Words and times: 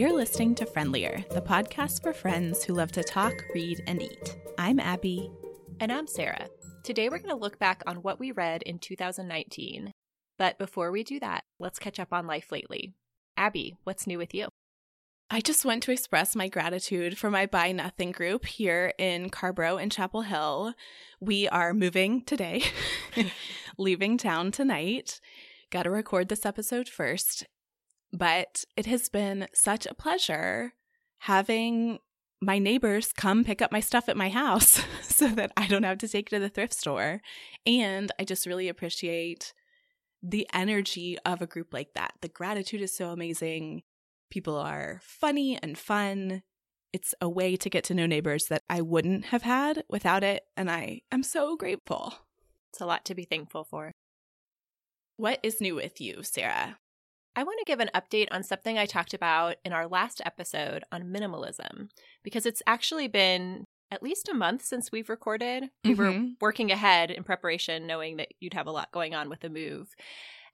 You're 0.00 0.16
listening 0.16 0.54
to 0.54 0.64
Friendlier, 0.64 1.22
the 1.30 1.42
podcast 1.42 2.02
for 2.02 2.14
friends 2.14 2.64
who 2.64 2.72
love 2.72 2.90
to 2.92 3.04
talk, 3.04 3.34
read, 3.54 3.82
and 3.86 4.00
eat. 4.00 4.34
I'm 4.56 4.80
Abby. 4.80 5.30
And 5.78 5.92
I'm 5.92 6.06
Sarah. 6.06 6.48
Today 6.84 7.10
we're 7.10 7.18
going 7.18 7.28
to 7.28 7.36
look 7.36 7.58
back 7.58 7.82
on 7.86 7.96
what 7.96 8.18
we 8.18 8.32
read 8.32 8.62
in 8.62 8.78
2019. 8.78 9.92
But 10.38 10.56
before 10.56 10.90
we 10.90 11.04
do 11.04 11.20
that, 11.20 11.44
let's 11.58 11.78
catch 11.78 12.00
up 12.00 12.14
on 12.14 12.26
life 12.26 12.50
lately. 12.50 12.94
Abby, 13.36 13.76
what's 13.84 14.06
new 14.06 14.16
with 14.16 14.32
you? 14.32 14.48
I 15.28 15.42
just 15.42 15.66
want 15.66 15.82
to 15.82 15.92
express 15.92 16.34
my 16.34 16.48
gratitude 16.48 17.18
for 17.18 17.30
my 17.30 17.44
Buy 17.44 17.72
Nothing 17.72 18.10
group 18.10 18.46
here 18.46 18.94
in 18.96 19.28
Carrboro 19.28 19.76
and 19.76 19.92
Chapel 19.92 20.22
Hill. 20.22 20.72
We 21.20 21.46
are 21.46 21.74
moving 21.74 22.24
today, 22.24 22.62
leaving 23.76 24.16
town 24.16 24.50
tonight. 24.50 25.20
Got 25.70 25.82
to 25.82 25.90
record 25.90 26.30
this 26.30 26.46
episode 26.46 26.88
first. 26.88 27.44
But 28.12 28.64
it 28.76 28.86
has 28.86 29.08
been 29.08 29.46
such 29.54 29.86
a 29.86 29.94
pleasure 29.94 30.72
having 31.18 31.98
my 32.40 32.58
neighbors 32.58 33.12
come 33.12 33.44
pick 33.44 33.60
up 33.60 33.70
my 33.70 33.80
stuff 33.80 34.08
at 34.08 34.16
my 34.16 34.30
house 34.30 34.82
so 35.02 35.28
that 35.28 35.52
I 35.56 35.66
don't 35.66 35.82
have 35.82 35.98
to 35.98 36.08
take 36.08 36.28
it 36.28 36.36
to 36.36 36.40
the 36.40 36.48
thrift 36.48 36.74
store. 36.74 37.20
And 37.66 38.10
I 38.18 38.24
just 38.24 38.46
really 38.46 38.68
appreciate 38.68 39.52
the 40.22 40.48
energy 40.52 41.18
of 41.24 41.42
a 41.42 41.46
group 41.46 41.72
like 41.72 41.94
that. 41.94 42.14
The 42.20 42.28
gratitude 42.28 42.82
is 42.82 42.94
so 42.94 43.10
amazing. 43.10 43.82
People 44.30 44.56
are 44.56 45.00
funny 45.02 45.58
and 45.62 45.76
fun. 45.76 46.42
It's 46.92 47.14
a 47.20 47.28
way 47.28 47.56
to 47.56 47.70
get 47.70 47.84
to 47.84 47.94
know 47.94 48.06
neighbors 48.06 48.46
that 48.46 48.62
I 48.68 48.80
wouldn't 48.80 49.26
have 49.26 49.42
had 49.42 49.84
without 49.88 50.24
it. 50.24 50.44
And 50.56 50.70
I 50.70 51.02
am 51.12 51.22
so 51.22 51.56
grateful. 51.56 52.14
It's 52.72 52.80
a 52.80 52.86
lot 52.86 53.04
to 53.06 53.14
be 53.14 53.24
thankful 53.24 53.64
for. 53.64 53.92
What 55.16 55.40
is 55.42 55.60
new 55.60 55.74
with 55.74 56.00
you, 56.00 56.22
Sarah? 56.22 56.78
I 57.36 57.44
want 57.44 57.58
to 57.60 57.64
give 57.64 57.80
an 57.80 57.90
update 57.94 58.28
on 58.30 58.42
something 58.42 58.76
I 58.76 58.86
talked 58.86 59.14
about 59.14 59.56
in 59.64 59.72
our 59.72 59.86
last 59.86 60.20
episode 60.24 60.84
on 60.90 61.12
minimalism 61.14 61.88
because 62.22 62.44
it's 62.44 62.62
actually 62.66 63.08
been 63.08 63.64
at 63.90 64.02
least 64.02 64.28
a 64.28 64.34
month 64.34 64.64
since 64.64 64.90
we've 64.92 65.08
recorded. 65.08 65.70
We 65.84 65.94
mm-hmm. 65.94 66.02
were 66.02 66.28
working 66.40 66.70
ahead 66.70 67.10
in 67.10 67.24
preparation, 67.24 67.86
knowing 67.86 68.16
that 68.16 68.28
you'd 68.40 68.54
have 68.54 68.66
a 68.66 68.72
lot 68.72 68.92
going 68.92 69.14
on 69.14 69.28
with 69.28 69.40
the 69.40 69.50
move. 69.50 69.88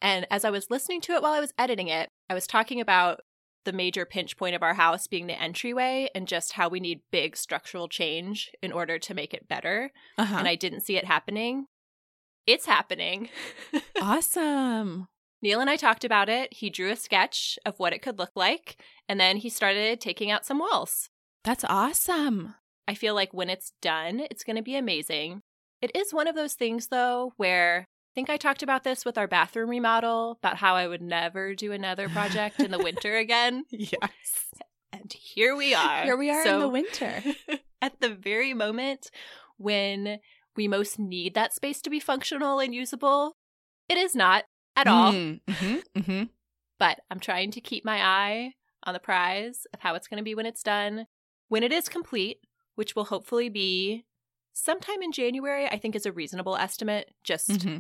And 0.03 0.27
as 0.31 0.45
I 0.45 0.51
was 0.51 0.71
listening 0.71 1.01
to 1.03 1.13
it 1.13 1.23
while 1.23 1.33
I 1.33 1.41
was 1.41 1.55
editing 1.59 1.89
it, 1.89 2.11
I 2.29 2.35
was 2.35 2.47
talking 2.47 2.81
about 2.81 3.21
the 3.65 3.73
major 3.73 4.07
pinch 4.07 4.37
point 4.37 4.55
of 4.55 4.63
our 4.63 4.75
house 4.75 5.07
being 5.07 5.27
the 5.27 5.41
entryway 5.41 6.09
and 6.15 6.29
just 6.29 6.53
how 6.53 6.69
we 6.69 6.81
need 6.81 7.01
big 7.11 7.37
structural 7.37 7.89
change 7.89 8.51
in 8.63 8.73
order 8.73 8.99
to 8.99 9.15
make 9.15 9.35
it 9.35 9.49
better. 9.49 9.91
Uh-huh. 10.17 10.37
And 10.39 10.49
I 10.49 10.55
didn't 10.55 10.83
see 10.83 10.97
it 10.97 11.05
happening. 11.05 11.67
It's 12.47 12.67
happening. 12.67 13.29
awesome. 14.01 15.09
Neil 15.43 15.61
and 15.61 15.69
I 15.69 15.77
talked 15.77 16.05
about 16.05 16.29
it. 16.29 16.53
He 16.53 16.71
drew 16.71 16.91
a 16.91 16.97
sketch 16.97 17.59
of 17.67 17.79
what 17.79 17.93
it 17.93 18.03
could 18.03 18.19
look 18.19 18.33
like, 18.35 18.77
and 19.09 19.21
then 19.21 19.37
he 19.37 19.49
started 19.49 20.01
taking 20.01 20.31
out 20.31 20.47
some 20.47 20.59
walls. 20.59 21.11
That's 21.45 21.65
awesome. 21.65 22.55
I 22.89 22.95
feel 22.95 23.15
like 23.15 23.35
when 23.35 23.51
it's 23.51 23.73
done, 23.83 24.27
it's 24.31 24.45
going 24.45 24.57
to 24.57 24.63
be 24.63 24.77
amazing. 24.77 25.43
It 25.83 25.91
is 25.95 26.15
one 26.15 26.27
of 26.27 26.35
those 26.35 26.55
things, 26.55 26.89
though, 26.89 27.33
where 27.37 27.81
I 27.81 28.13
think 28.15 28.31
I 28.31 28.37
talked 28.37 28.63
about 28.63 28.85
this 28.85 29.05
with 29.05 29.19
our 29.19 29.29
bathroom 29.29 29.69
remodel 29.69 30.39
about 30.43 30.57
how 30.57 30.75
I 30.75 30.89
would 30.89 31.03
never 31.03 31.55
do 31.55 31.73
another 31.73 32.09
project 32.09 32.61
in 32.61 32.71
the 32.71 32.79
winter 32.79 33.17
again. 33.19 33.65
Yes. 33.71 34.47
And 34.93 35.13
here 35.13 35.55
we 35.55 35.75
are. 35.75 36.05
Here 36.05 36.17
we 36.17 36.31
are 36.31 36.43
so, 36.45 36.55
in 36.55 36.61
the 36.61 36.69
winter. 36.69 37.23
at 37.83 38.01
the 38.01 38.09
very 38.09 38.55
moment 38.55 39.11
when 39.59 40.19
we 40.57 40.67
most 40.67 40.99
need 40.99 41.35
that 41.35 41.55
space 41.55 41.83
to 41.83 41.91
be 41.91 42.01
functional 42.01 42.59
and 42.59 42.75
usable, 42.75 43.37
it 43.89 43.99
is 43.99 44.15
not 44.15 44.45
at 44.77 44.87
all. 44.87 45.13
Mm-hmm, 45.13 45.77
mm-hmm. 45.97 46.23
But 46.79 47.01
I'm 47.11 47.21
trying 47.21 47.51
to 47.53 47.61
keep 47.61 47.85
my 47.85 48.05
eye 48.05 48.53
on 48.85 48.93
the 48.93 49.01
prize 49.01 49.67
of 49.73 49.81
how 49.81 49.95
it's 49.95 50.07
going 50.07 50.19
to 50.19 50.25
be 50.25 50.35
when 50.35 50.47
it's 50.47 50.63
done. 50.63 51.07
When 51.49 51.63
it 51.63 51.73
is 51.73 51.89
complete, 51.89 52.39
which 52.75 52.95
will 52.95 53.05
hopefully 53.05 53.49
be 53.49 54.05
sometime 54.53 55.03
in 55.03 55.13
January, 55.13 55.67
I 55.67 55.79
think 55.79 55.97
is 55.97 56.07
a 56.07 56.13
reasonable 56.13 56.57
estimate, 56.57 57.15
just 57.25 57.49
mm-hmm. 57.49 57.79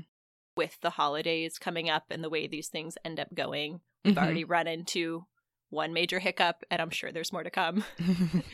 with 0.57 0.79
the 0.81 0.91
holidays 0.91 1.59
coming 1.59 1.91
up 1.91 2.05
and 2.11 2.25
the 2.25 2.31
way 2.31 2.47
these 2.47 2.69
things 2.69 2.97
end 3.05 3.21
up 3.21 3.35
going. 3.35 3.81
We've 4.05 4.15
Mhm. 4.15 4.23
already 4.23 4.45
run 4.45 4.67
into 4.67 5.27
one 5.69 5.93
major 5.93 6.19
hiccup, 6.21 6.63
and 6.71 6.81
I'm 6.81 6.91
sure 6.91 7.13
there's 7.13 7.33
more 7.33 7.43
to 7.43 7.51
come. 7.51 7.85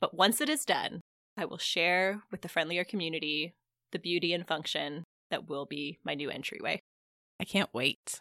but 0.00 0.14
once 0.14 0.40
it 0.40 0.48
is 0.48 0.64
done, 0.64 1.00
I 1.36 1.44
will 1.44 1.58
share 1.58 2.22
with 2.30 2.42
the 2.42 2.48
friendlier 2.48 2.84
community 2.84 3.54
the 3.92 3.98
beauty 3.98 4.32
and 4.32 4.46
function 4.46 5.04
that 5.30 5.48
will 5.48 5.66
be 5.66 5.98
my 6.04 6.14
new 6.14 6.30
entryway. 6.30 6.80
I 7.40 7.44
can't 7.44 7.70
wait. 7.72 8.20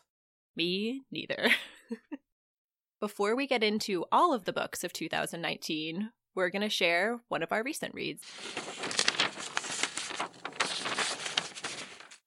Me 0.56 1.04
neither. 1.12 1.50
Before 3.00 3.36
we 3.36 3.46
get 3.48 3.64
into 3.64 4.06
all 4.12 4.34
of 4.34 4.46
the 4.46 4.54
books 4.54 4.84
of 4.84 4.94
2019, 4.94 6.10
we're 6.36 6.50
going 6.50 6.62
to 6.64 6.70
share 6.70 7.20
one 7.28 7.44
of 7.44 7.52
our 7.52 7.64
recent 7.64 7.94
reads. 7.94 8.24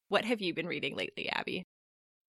What 0.08 0.24
have 0.24 0.40
you 0.40 0.52
been 0.54 0.66
reading 0.66 0.96
lately, 0.96 1.28
Abby? 1.28 1.64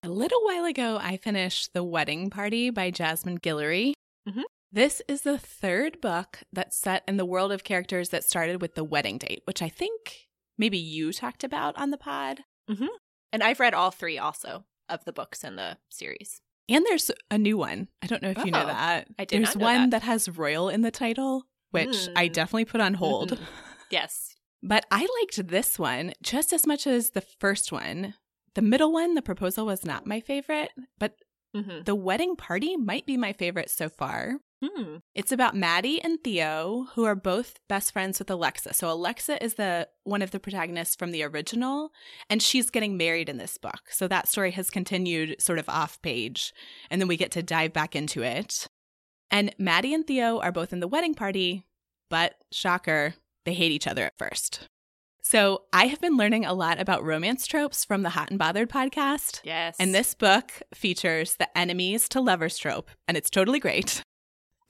A 0.04 0.10
little 0.10 0.44
while 0.44 0.66
ago, 0.66 0.98
I 1.02 1.18
finished 1.18 1.72
The 1.74 1.84
Wedding 1.84 2.30
Party 2.30 2.70
by 2.70 2.92
Jasmine 2.92 3.40
Guillory. 3.40 3.94
Mhm. 4.28 4.44
This 4.72 5.02
is 5.08 5.22
the 5.22 5.38
third 5.38 6.00
book 6.00 6.40
that's 6.54 6.78
set 6.78 7.04
in 7.08 7.18
the 7.18 7.26
world 7.26 7.52
of 7.52 7.64
characters 7.64 8.10
that 8.10 8.24
started 8.24 8.62
with 8.62 8.76
the 8.76 8.84
wedding 8.84 9.18
date, 9.18 9.42
which 9.46 9.62
I 9.62 9.70
think 9.70 10.28
maybe 10.58 10.78
you 10.78 11.12
talked 11.12 11.44
about 11.44 11.76
on 11.78 11.90
the 11.90 11.98
pod. 11.98 12.42
And 13.34 13.44
I've 13.44 13.60
read 13.60 13.74
all 13.74 13.92
three 13.92 14.18
also 14.18 14.66
of 14.90 15.04
the 15.06 15.14
books 15.14 15.44
in 15.44 15.56
the 15.56 15.78
series. 15.90 16.42
And 16.70 16.86
there's 16.86 17.12
a 17.30 17.38
new 17.38 17.58
one. 17.58 17.88
I 18.02 18.08
don't 18.08 18.22
know 18.22 18.30
if 18.30 18.44
you 18.46 18.52
know 18.52 18.64
Oh, 18.64 18.68
that. 18.68 19.08
I 19.20 19.26
did 19.26 19.44
There's 19.44 19.56
one 19.58 19.90
that. 19.90 20.02
that. 20.02 20.06
has 20.06 20.30
royal 20.30 20.70
in 20.70 20.82
the 20.82 20.92
title, 20.92 21.44
which 21.72 22.08
I 22.16 22.28
Mm. 22.30 22.34
definitely 22.34 22.66
put 22.66 22.82
on 22.82 22.94
hold. 22.96 23.32
Mhm. 23.32 23.40
Yes. 23.90 24.36
But 24.64 24.86
I 24.92 25.08
liked 25.22 25.48
this 25.48 25.80
one 25.80 26.14
just 26.22 26.54
as 26.54 26.68
much 26.68 26.86
as 26.86 27.10
the 27.12 27.22
first 27.22 27.72
one. 27.72 28.14
The 28.54 28.62
middle 28.62 28.92
one, 28.92 29.16
the 29.16 29.22
proposal, 29.24 29.66
was 29.66 29.84
not 29.84 30.06
my 30.06 30.20
favorite, 30.20 30.70
but 31.00 31.16
Mm-hmm. 31.56 31.84
the 31.86 31.96
wedding 31.96 32.36
party 32.36 32.78
might 32.78 33.06
be 33.08 33.18
my 33.18 33.34
favorite 33.34 33.70
so 33.72 33.90
far. 33.90 34.36
Hmm. 34.64 34.98
It's 35.16 35.32
about 35.32 35.56
Maddie 35.56 36.02
and 36.02 36.24
Theo, 36.24 36.88
who 36.94 37.04
are 37.06 37.16
both 37.16 37.60
best 37.68 37.92
friends 37.92 38.20
with 38.20 38.30
Alexa. 38.30 38.74
So 38.76 38.92
Alexa 38.92 39.44
is 39.44 39.56
the 39.56 39.88
one 40.04 40.22
of 40.22 40.32
the 40.32 40.40
protagonists 40.40 40.96
from 40.96 41.12
the 41.12 41.24
original, 41.24 41.92
and 42.30 42.44
she's 42.44 42.70
getting 42.70 42.96
married 42.96 43.28
in 43.28 43.38
this 43.38 43.58
book. 43.58 43.90
So 43.90 44.08
that 44.08 44.28
story 44.28 44.52
has 44.52 44.70
continued 44.70 45.42
sort 45.42 45.58
of 45.58 45.68
off 45.68 46.02
page, 46.02 46.54
and 46.92 47.02
then 47.02 47.08
we 47.08 47.18
get 47.18 47.32
to 47.32 47.44
dive 47.44 47.74
back 47.74 47.96
into 47.96 48.22
it. 48.22 48.68
And 49.32 49.56
Maddie 49.58 49.94
and 49.94 50.06
Theo 50.06 50.40
are 50.40 50.52
both 50.52 50.74
in 50.74 50.80
the 50.80 50.88
wedding 50.88 51.16
party, 51.16 51.66
but 52.10 52.36
shocker, 52.52 53.16
they 53.46 53.54
hate 53.54 53.72
each 53.72 53.88
other 53.88 54.04
at 54.04 54.18
first. 54.20 54.68
So 55.24 55.64
I 55.72 55.86
have 55.86 56.02
been 56.02 56.18
learning 56.18 56.46
a 56.46 56.54
lot 56.54 56.80
about 56.80 57.04
romance 57.04 57.48
tropes 57.48 57.86
from 57.86 58.02
the 58.02 58.10
Hot 58.10 58.30
and 58.30 58.38
Bothered 58.38 58.70
podcast. 58.70 59.40
Yes. 59.44 59.76
And 59.80 59.96
this 59.96 60.14
book 60.14 60.52
features 60.74 61.36
the 61.36 61.56
enemies 61.58 62.10
to 62.10 62.22
lovers 62.22 62.58
trope, 62.58 62.92
and 63.08 63.16
it's 63.16 63.30
totally 63.30 63.60
great. 63.60 64.04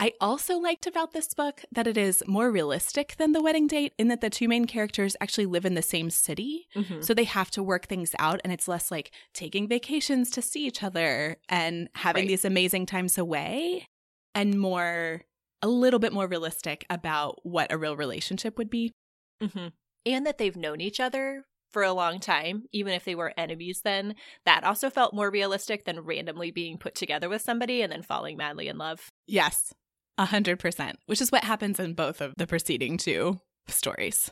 I 0.04 0.14
also 0.20 0.58
liked 0.58 0.88
about 0.88 1.12
this 1.14 1.32
book 1.36 1.62
that 1.72 1.86
it 1.86 1.96
is 1.96 2.24
more 2.26 2.50
realistic 2.50 3.16
than 3.18 3.34
The 3.34 3.42
Wedding 3.42 3.68
Date 3.68 3.94
in 4.00 4.08
that 4.08 4.20
the 4.20 4.32
two 4.32 4.48
main 4.48 4.66
characters 4.66 5.16
actually 5.22 5.46
live 5.46 5.64
in 5.64 5.76
the 5.76 5.84
same 5.84 6.10
city. 6.10 6.68
Mhm. 6.76 7.04
So 7.06 7.14
they 7.14 7.26
have 7.26 7.52
to 7.52 7.62
work 7.62 7.86
things 7.86 8.16
out, 8.18 8.42
and 8.44 8.52
it's 8.52 8.68
less 8.68 8.90
like 8.90 9.12
taking 9.36 9.68
vacations 9.68 10.32
to 10.32 10.42
see 10.42 10.66
each 10.66 10.82
other 10.82 11.38
and 11.48 11.88
having 11.94 12.24
Right. 12.24 12.30
these 12.30 12.44
amazing 12.46 12.88
times 12.88 13.20
away, 13.20 13.86
and 14.34 14.60
more, 14.60 15.22
a 15.62 15.68
little 15.68 16.00
bit 16.00 16.14
more 16.14 16.26
realistic 16.28 16.84
about 16.90 17.46
what 17.46 17.72
a 17.72 17.78
real 17.78 17.96
relationship 17.96 18.58
would 18.58 18.72
be. 18.72 18.92
hmm 19.40 19.68
And 20.04 20.26
that 20.26 20.40
they've 20.40 20.58
known 20.58 20.82
each 20.82 21.00
other 21.00 21.46
for 21.70 21.84
a 21.84 21.94
long 21.94 22.20
time, 22.20 22.66
even 22.72 22.94
if 22.94 23.06
they 23.06 23.14
were 23.14 23.36
enemies 23.38 23.82
then. 23.84 24.16
That 24.46 24.64
also 24.64 24.90
felt 24.90 25.14
more 25.14 25.30
realistic 25.30 25.86
than 25.86 26.00
randomly 26.00 26.50
being 26.50 26.80
put 26.80 26.96
together 26.96 27.30
with 27.30 27.44
somebody 27.44 27.84
and 27.84 27.92
then 27.92 28.02
falling 28.02 28.36
madly 28.36 28.68
in 28.68 28.80
love. 28.80 29.12
Yes, 29.28 29.74
a 30.18 30.26
hundred 30.26 30.60
percent, 30.60 31.00
which 31.06 31.22
is 31.22 31.32
what 31.32 31.44
happens 31.44 31.80
in 31.80 31.94
both 31.94 32.22
of 32.22 32.34
the 32.38 32.48
preceding 32.48 32.98
two 32.98 33.40
stories. 33.68 34.32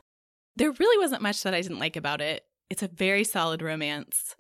There 0.55 0.71
really 0.71 0.97
wasn't 1.01 1.21
much 1.21 1.41
that 1.43 1.53
I 1.53 1.61
didn't 1.61 1.79
like 1.79 1.95
about 1.95 2.21
it. 2.21 2.43
It's 2.69 2.83
a 2.83 2.87
very 2.87 3.23
solid 3.23 3.61
romance. 3.61 4.35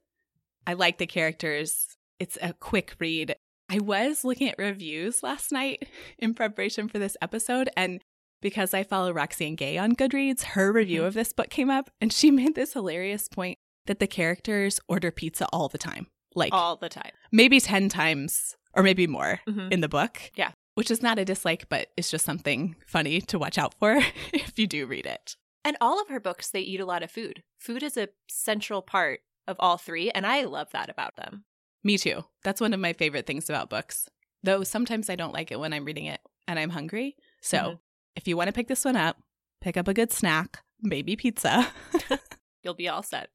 I 0.67 0.73
like 0.73 0.97
the 0.97 1.07
characters. 1.07 1.97
It's 2.19 2.37
a 2.41 2.53
quick 2.53 2.95
read. 2.99 3.35
I 3.69 3.79
was 3.79 4.23
looking 4.25 4.49
at 4.49 4.57
reviews 4.59 5.23
last 5.23 5.51
night 5.51 5.87
in 6.19 6.33
preparation 6.33 6.87
for 6.89 6.99
this 6.99 7.15
episode, 7.21 7.69
and 7.77 8.01
because 8.41 8.73
I 8.73 8.83
follow 8.83 9.11
Roxane 9.13 9.55
Gay 9.55 9.77
on 9.77 9.95
Goodreads, 9.95 10.43
her 10.43 10.71
review 10.71 11.01
Mhm. 11.01 11.07
of 11.07 11.13
this 11.13 11.33
book 11.33 11.49
came 11.49 11.69
up, 11.69 11.89
and 12.01 12.11
she 12.11 12.31
made 12.31 12.55
this 12.55 12.73
hilarious 12.73 13.27
point 13.27 13.57
that 13.85 13.99
the 13.99 14.07
characters 14.07 14.79
order 14.87 15.11
pizza 15.11 15.47
all 15.53 15.69
the 15.69 15.77
time. 15.77 16.07
Like 16.35 16.53
All 16.53 16.75
the 16.75 16.89
time. 16.89 17.11
maybe 17.31 17.59
10 17.59 17.89
times 17.89 18.55
or 18.75 18.83
maybe 18.83 19.07
more 19.07 19.39
Mhm. 19.47 19.71
in 19.71 19.81
the 19.81 19.89
book. 19.89 20.31
Yeah. 20.35 20.51
Which 20.79 20.91
is 20.91 21.01
not 21.03 21.19
a 21.19 21.25
dislike, 21.25 21.67
but 21.69 21.89
it's 21.97 22.09
just 22.09 22.25
something 22.25 22.75
funny 22.87 23.21
to 23.21 23.37
watch 23.37 23.57
out 23.57 23.73
for 23.79 23.99
if 24.33 24.57
you 24.57 24.65
do 24.65 24.85
read 24.87 25.05
it. 25.05 25.35
And 25.65 25.75
all 25.81 26.01
of 26.01 26.07
her 26.07 26.19
books, 26.19 26.49
they 26.49 26.61
eat 26.61 26.79
a 26.79 26.85
lot 26.85 27.03
of 27.03 27.11
food. 27.11 27.43
Food 27.59 27.83
is 27.83 27.97
a 27.97 28.07
central 28.29 28.81
part 28.81 29.19
of 29.47 29.57
all 29.59 29.77
three, 29.77 30.09
and 30.11 30.25
I 30.25 30.43
love 30.45 30.69
that 30.71 30.89
about 30.89 31.15
them. 31.17 31.43
Me 31.83 31.97
too. 31.97 32.23
That's 32.43 32.61
one 32.61 32.73
of 32.73 32.79
my 32.79 32.93
favorite 32.93 33.25
things 33.27 33.49
about 33.49 33.69
books. 33.69 34.07
though 34.41 34.63
sometimes 34.63 35.09
I 35.09 35.15
don't 35.17 35.33
like 35.33 35.51
it 35.51 35.59
when 35.59 35.73
I'm 35.73 35.83
reading 35.83 36.05
it 36.05 36.21
and 36.47 36.57
I'm 36.57 36.69
hungry. 36.69 37.17
So 37.41 37.57
Mhm. 37.57 37.79
if 38.15 38.25
you 38.27 38.37
want 38.37 38.47
to 38.47 38.53
pick 38.53 38.69
this 38.69 38.85
one 38.85 38.95
up, 38.95 39.17
pick 39.59 39.75
up 39.75 39.89
a 39.89 39.93
good 39.93 40.13
snack, 40.13 40.63
maybe 40.81 41.17
pizza, 41.17 41.67
You'll 42.63 42.73
be 42.73 42.87
all 42.87 43.03
set. 43.03 43.29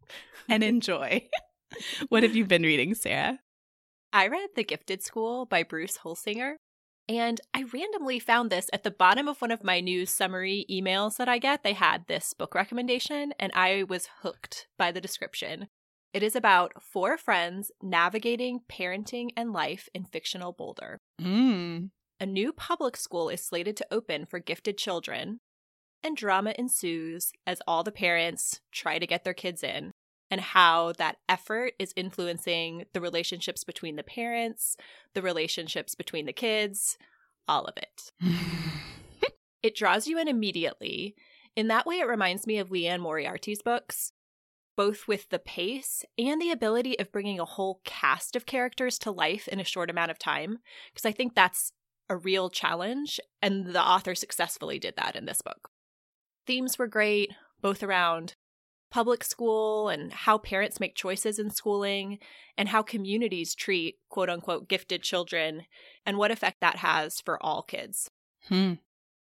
and 0.49 0.63
enjoy. 0.65 1.29
what 2.09 2.23
have 2.23 2.35
you 2.35 2.47
been 2.47 2.63
reading, 2.63 2.95
Sarah? 2.95 3.39
I 4.15 4.29
read 4.29 4.49
The 4.57 4.65
Gifted 4.65 5.03
School 5.03 5.45
by 5.45 5.63
Bruce 5.63 5.99
Holsinger, 5.99 6.55
and 7.09 7.41
I 7.53 7.65
randomly 7.73 8.19
found 8.19 8.51
this 8.51 8.71
at 8.73 8.83
the 8.83 8.91
bottom 8.91 9.29
of 9.29 9.41
one 9.41 9.51
of 9.51 9.65
my 9.65 9.81
news 9.81 10.11
summary 10.11 10.65
emails 10.71 11.17
that 11.17 11.29
I 11.29 11.39
get. 11.39 11.63
They 11.63 11.75
had 11.75 12.07
this 12.07 12.33
book 12.33 12.55
recommendation, 12.55 13.35
and 13.39 13.53
I 13.55 13.85
was 13.85 14.09
hooked 14.23 14.69
by 14.79 14.91
the 14.93 15.01
description. 15.01 15.69
It 16.13 16.23
is 16.23 16.37
about 16.37 16.81
four 16.81 17.19
friends 17.19 17.71
navigating 17.83 18.61
parenting 18.71 19.31
and 19.37 19.53
life 19.53 19.89
in 19.95 20.05
fictional 20.05 20.53
Boulder. 20.53 21.01
Mm. 21.21 21.91
A 22.21 22.27
new 22.27 22.53
public 22.53 22.97
school 22.97 23.29
is 23.29 23.45
slated 23.45 23.77
to 23.79 23.87
open 23.91 24.25
for 24.25 24.39
gifted 24.39 24.79
children, 24.79 25.41
and 26.03 26.17
drama 26.17 26.55
ensues 26.57 27.33
as 27.47 27.61
all 27.67 27.83
the 27.83 27.93
parents 27.93 28.61
try 28.73 28.99
to 28.99 29.07
get 29.07 29.25
their 29.25 29.35
kids 29.35 29.63
in, 29.63 29.93
and 30.35 30.41
how 30.41 30.91
that 30.99 31.19
effort 31.29 31.75
is 31.79 31.93
influencing 31.95 32.87
the 32.93 33.01
relationships 33.01 33.63
between 33.63 33.95
the 33.95 34.03
parents, 34.03 34.77
the 35.15 35.23
relationships 35.23 35.95
between 35.95 36.27
the 36.27 36.33
kids, 36.33 36.99
all 37.47 37.67
of 37.67 37.77
it. 37.77 38.11
It 39.63 39.75
draws 39.75 40.07
you 40.07 40.19
in 40.19 40.29
immediately. 40.29 41.15
In 41.57 41.69
that 41.69 41.87
way, 41.87 42.01
it 42.01 42.07
reminds 42.07 42.47
me 42.47 42.59
of 42.59 42.71
Liane 42.71 43.01
Moriarty's 43.01 43.63
books, 43.63 44.13
both 44.77 45.09
with 45.09 45.31
the 45.31 45.39
pace 45.39 46.05
and 46.19 46.39
the 46.39 46.51
ability 46.51 46.99
of 46.99 47.11
bringing 47.11 47.41
a 47.41 47.47
whole 47.47 47.81
cast 47.83 48.37
of 48.37 48.45
characters 48.45 48.99
to 48.99 49.11
life 49.11 49.49
in 49.49 49.61
a 49.61 49.65
short 49.65 49.89
amount 49.89 50.11
of 50.11 50.19
time. 50.19 50.59
Because 50.93 51.07
I 51.07 51.13
think 51.13 51.35
that's 51.35 51.73
a 52.11 52.17
real 52.19 52.51
challenge, 52.51 53.19
and 53.41 53.69
the 53.69 53.83
author 53.83 54.15
successfully 54.15 54.79
did 54.79 54.97
that 54.97 55.17
in 55.17 55.25
this 55.25 55.41
book. 55.41 55.71
Themes 56.47 56.79
were 56.79 56.87
great, 56.87 57.31
both 57.63 57.83
around 57.83 58.35
public 58.95 59.25
school 59.25 59.89
and 59.89 60.13
how 60.13 60.39
parents 60.39 60.79
make 60.79 60.95
choices 60.95 61.41
in 61.41 61.51
schooling, 61.51 62.21
and 62.57 62.69
how 62.69 62.81
communities 62.81 63.53
treat 63.53 63.97
quote 64.09 64.31
unquote 64.31 64.69
gifted 64.69 65.03
children, 65.03 65.63
and 66.07 66.17
what 66.17 66.31
effect 66.31 66.59
that 66.61 66.77
has 66.77 67.21
for 67.21 67.43
all 67.45 67.63
kids. 67.63 68.09
Hmm. 68.49 68.75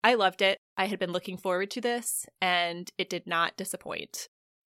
I 0.03 0.15
loved 0.15 0.43
it. 0.43 0.59
I 0.77 0.87
had 0.87 0.99
been 0.99 1.13
looking 1.13 1.37
forward 1.39 1.71
to 1.71 1.81
this, 1.81 2.27
and 2.41 2.91
it 2.99 3.09
did 3.09 3.29
not 3.29 3.57
disappoint. 3.57 4.27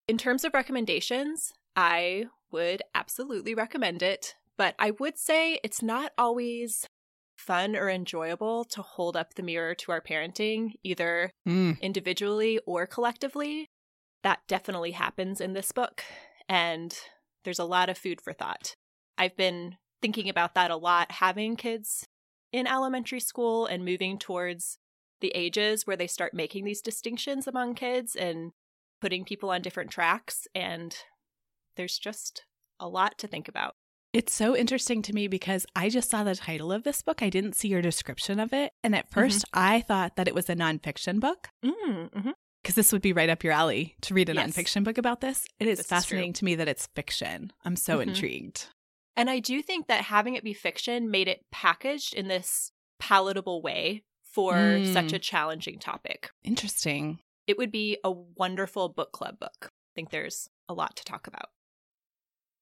In 0.07 0.19
terms 0.19 0.43
of 0.45 0.53
recommendations, 0.53 1.51
I 1.75 2.25
would 2.51 2.83
absolutely 2.93 3.55
recommend 3.55 4.03
it, 4.03 4.35
but 4.55 4.75
I 4.77 4.91
would 4.91 5.17
say 5.17 5.59
it's 5.63 5.81
not 5.81 6.11
always 6.15 6.87
fun 7.35 7.75
or 7.75 7.89
enjoyable 7.89 8.63
to 8.65 8.83
hold 8.83 9.17
up 9.17 9.33
the 9.33 9.43
mirror 9.43 9.73
to 9.75 9.91
our 9.91 9.99
parenting, 9.99 10.73
either 10.83 11.31
Mm. 11.47 11.81
individually 11.81 12.59
or 12.67 12.85
collectively. 12.85 13.67
That 14.25 14.39
definitely 14.47 14.91
happens 14.91 15.39
in 15.39 15.53
this 15.53 15.71
book, 15.71 16.03
and 16.49 16.97
there's 17.43 17.59
a 17.59 17.63
lot 17.63 17.89
of 17.89 17.97
food 17.97 18.19
for 18.19 18.33
thought. 18.33 18.75
I've 19.19 19.37
been 19.37 19.77
thinking 20.01 20.29
about 20.29 20.55
that 20.55 20.71
a 20.71 20.75
lot, 20.75 21.11
having 21.11 21.55
kids 21.55 22.07
in 22.51 22.65
elementary 22.65 23.19
school 23.19 23.67
and 23.67 23.85
moving 23.85 24.17
towards 24.17 24.79
the 25.21 25.29
ages 25.35 25.85
where 25.85 25.95
they 25.95 26.07
start 26.07 26.33
making 26.33 26.65
these 26.65 26.81
distinctions 26.81 27.45
among 27.45 27.75
kids 27.75 28.15
and 28.15 28.53
putting 28.99 29.25
people 29.25 29.51
on 29.51 29.61
different 29.61 29.91
tracks. 29.91 30.47
And 30.55 30.97
there's 31.77 31.99
just 31.99 32.45
a 32.79 32.87
lot 32.87 33.19
to 33.19 33.27
think 33.27 33.47
about. 33.47 33.75
It's 34.11 34.33
so 34.33 34.55
interesting 34.55 35.03
to 35.03 35.13
me 35.13 35.27
because 35.27 35.67
I 35.75 35.89
just 35.89 36.09
saw 36.09 36.23
the 36.23 36.35
title 36.35 36.71
of 36.71 36.83
this 36.83 37.03
book. 37.03 37.21
I 37.21 37.29
didn't 37.29 37.55
see 37.55 37.67
your 37.67 37.83
description 37.83 38.39
of 38.39 38.53
it. 38.53 38.71
And 38.83 38.95
at 38.95 39.11
1st 39.11 39.45
I 39.53 39.81
thought 39.81 40.15
that 40.15 40.27
it 40.27 40.33
was 40.33 40.49
a 40.49 40.55
nonfiction 40.55 41.19
book 41.19 41.49
Mm-hmm. 41.63 42.31
Because 42.65 42.73
this 42.73 42.91
would 42.91 43.01
be 43.03 43.13
right 43.13 43.29
up 43.29 43.43
your 43.43 43.53
alley 43.53 43.95
to 44.01 44.15
read 44.15 44.27
a 44.27 44.33
Yes. 44.33 44.49
nonfiction 44.57 44.83
book 44.83 44.97
about 44.97 45.21
this. 45.21 45.45
It 45.59 45.67
is 45.67 45.77
This 45.77 45.85
is 45.85 45.89
fascinating 45.89 46.33
to 46.33 46.45
me 46.45 46.55
that 46.55 46.67
it's 46.67 46.87
fiction. 46.95 47.53
I'm 47.63 47.75
so 47.75 47.99
Mhm. 47.99 48.07
intrigued. 48.07 48.69
And 49.15 49.29
I 49.29 49.37
do 49.37 49.61
think 49.61 49.85
that 49.85 50.05
having 50.05 50.33
it 50.33 50.43
be 50.43 50.53
fiction 50.55 51.11
made 51.11 51.27
it 51.27 51.45
packaged 51.51 52.15
in 52.15 52.27
this 52.27 52.71
palatable 52.97 53.61
way 53.61 54.01
for 54.23 54.55
Mm. 54.55 54.91
such 54.91 55.13
a 55.13 55.19
challenging 55.19 55.77
topic. 55.77 56.31
Interesting. 56.43 57.19
It 57.45 57.59
would 57.59 57.71
be 57.71 57.99
a 58.03 58.09
wonderful 58.09 58.89
book 58.89 59.11
club 59.11 59.37
book. 59.39 59.65
I 59.65 59.93
think 59.93 60.09
there's 60.09 60.49
a 60.67 60.73
lot 60.73 60.95
to 60.97 61.03
talk 61.05 61.27
about. 61.27 61.51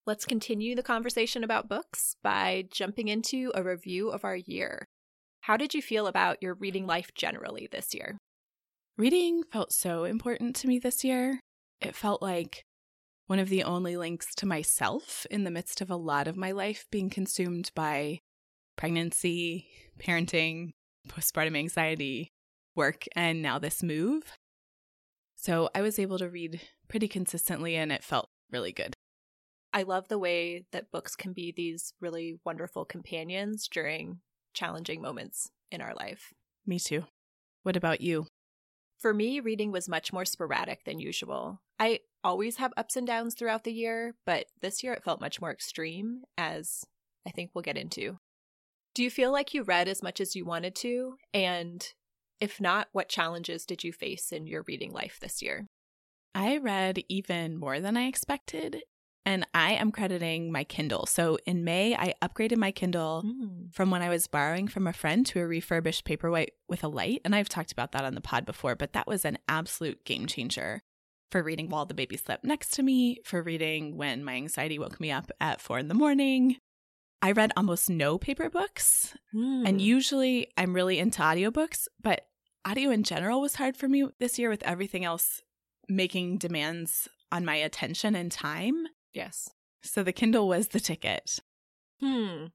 Let's 0.06 0.26
continue 0.26 0.76
the 0.76 0.84
conversation 0.84 1.46
about 1.46 1.70
books 1.70 2.18
by 2.22 2.68
jumping 2.70 3.08
into 3.08 3.54
a 3.56 3.64
review 3.64 4.10
of 4.10 4.26
our 4.26 4.36
year. 4.36 4.86
How 5.44 5.56
did 5.56 5.74
you 5.74 5.82
feel 5.82 6.08
about 6.08 6.44
your 6.44 6.56
reading 6.56 6.86
life 6.86 7.14
generally 7.16 7.68
this 7.72 7.94
year? 7.96 8.18
Reading 8.96 9.42
felt 9.52 9.74
so 9.74 10.04
important 10.04 10.56
to 10.58 10.68
me 10.68 10.78
this 10.78 11.04
year. 11.04 11.40
It 11.82 11.96
felt 11.96 12.22
like 12.22 12.64
one 13.26 13.40
of 13.40 13.50
the 13.50 13.64
only 13.64 13.98
links 13.98 14.36
to 14.36 14.46
myself 14.46 15.26
in 15.32 15.46
the 15.46 15.52
midst 15.52 15.82
of 15.82 15.90
a 15.90 15.96
lot 15.96 16.28
of 16.28 16.38
my 16.38 16.52
life 16.52 16.86
being 16.92 17.10
consumed 17.10 17.72
by 17.74 18.20
pregnancy, 18.76 19.68
parenting, 20.00 20.74
postpartum 21.08 21.58
anxiety, 21.58 22.30
work, 22.76 23.06
and 23.16 23.42
now 23.42 23.58
this 23.58 23.82
move. 23.82 24.38
So 25.36 25.72
I 25.74 25.82
was 25.82 25.98
able 25.98 26.20
to 26.20 26.30
read 26.30 26.62
pretty 26.88 27.08
consistently 27.08 27.76
and 27.76 27.92
it 27.92 28.04
felt 28.04 28.30
really 28.52 28.72
good. 28.72 28.94
I 29.74 29.82
love 29.82 30.08
the 30.08 30.20
way 30.20 30.66
that 30.72 30.92
books 30.92 31.16
can 31.16 31.34
be 31.34 31.52
these 31.52 31.94
really 32.00 32.40
wonderful 32.46 32.86
companions 32.86 33.68
during 33.68 34.20
challenging 34.54 35.02
moments 35.02 35.50
in 35.72 35.82
our 35.82 35.96
life. 35.96 36.32
Me 36.64 36.78
too. 36.78 37.06
What 37.64 37.76
about 37.76 38.00
you? 38.00 38.28
For 39.04 39.14
me, 39.14 39.42
reading 39.42 39.74
was 39.74 39.90
much 39.90 40.14
more 40.14 40.24
sporadic 40.24 40.86
than 40.86 40.98
usual. 40.98 41.60
I 41.78 42.00
always 42.24 42.56
have 42.56 42.72
ups 42.78 42.96
and 42.96 43.06
downs 43.06 43.36
throughout 43.36 43.66
the 43.66 43.74
year, 43.74 44.16
but 44.26 44.46
this 44.62 44.82
year 44.82 44.94
it 44.94 45.04
felt 45.04 45.20
much 45.20 45.42
more 45.42 45.52
extreme, 45.52 46.22
as 46.38 46.86
I 47.28 47.32
think 47.32 47.52
we'll 47.54 47.64
get 47.64 47.78
into. 47.78 48.18
Do 48.96 49.04
you 49.04 49.12
feel 49.12 49.30
like 49.30 49.54
you 49.54 49.64
read 49.64 49.90
as 49.90 50.02
much 50.02 50.22
as 50.22 50.38
you 50.38 50.46
wanted 50.46 50.74
to? 50.78 51.18
And 51.34 51.86
if 52.40 52.62
not, 52.62 52.88
what 52.94 53.10
challenges 53.10 53.66
did 53.66 53.84
you 53.84 53.92
face 53.92 54.32
in 54.32 54.48
your 54.48 54.64
reading 54.70 54.94
life 54.94 55.18
this 55.20 55.42
year? 55.42 55.68
I 56.34 56.56
read 56.56 57.04
even 57.10 57.58
more 57.58 57.82
than 57.82 57.98
I 57.98 58.04
expected, 58.08 58.84
and 59.26 59.48
I 59.54 59.74
am 59.74 59.92
crediting 59.92 60.52
my 60.52 60.64
Kindle. 60.64 61.06
So 61.06 61.38
in 61.46 61.64
May, 61.64 61.96
I 61.96 62.14
upgraded 62.22 62.58
my 62.58 62.72
Kindle 62.72 63.24
mm. 63.26 63.74
from 63.74 63.90
when 63.90 64.02
I 64.02 64.10
was 64.10 64.28
borrowing 64.28 64.68
from 64.68 64.86
a 64.86 64.94
friend 64.94 65.26
to 65.28 65.40
a 65.40 65.48
refurbished 65.48 66.06
Paperwhite 66.06 66.52
with 66.68 66.84
a 66.84 66.90
light. 66.90 67.22
And 67.24 67.34
I've 67.34 67.50
talked 67.50 67.72
about 67.72 67.94
that 67.94 68.04
on 68.06 68.16
the 68.16 68.22
pod 68.22 68.46
before, 68.46 68.76
but 68.76 68.94
that 68.94 69.08
was 69.08 69.24
an 69.24 69.38
absolute 69.48 70.04
game 70.04 70.26
changer 70.26 70.82
for 71.32 71.42
reading 71.42 71.70
while 71.70 71.86
the 71.86 71.94
baby 71.94 72.18
slept 72.18 72.44
next 72.44 72.72
to 72.74 72.84
me, 72.84 73.20
for 73.24 73.42
reading 73.42 73.98
when 73.98 74.24
my 74.24 74.34
anxiety 74.34 74.78
woke 74.78 75.00
me 75.00 75.10
up 75.10 75.32
at 75.40 75.62
four 75.62 75.80
in 75.80 75.88
the 75.88 75.94
morning. 75.94 76.58
I 77.22 77.32
read 77.32 77.54
almost 77.56 77.90
no 77.90 78.18
paper 78.18 78.50
books. 78.50 79.16
And 79.32 79.80
mm. 79.80 79.80
usually 79.80 80.48
I'm 80.58 80.74
really 80.74 81.00
into 81.00 81.22
audiobooks, 81.22 81.88
but 82.02 82.28
audio 82.66 82.90
in 82.90 83.04
general 83.04 83.40
was 83.40 83.56
hard 83.56 83.78
for 83.78 83.88
me 83.88 84.06
this 84.20 84.38
year 84.38 84.50
with 84.50 84.62
everything 84.64 85.06
else 85.06 85.42
making 85.88 86.38
demands 86.38 87.08
on 87.32 87.46
my 87.46 87.56
attention 87.56 88.16
and 88.16 88.32
time. 88.32 88.88
Yes. 89.14 89.50
So 89.82 90.04
the 90.04 90.14
Kindle 90.14 90.48
was 90.48 90.70
the 90.70 90.80
ticket. 90.80 91.40
Hmm. 92.00 92.46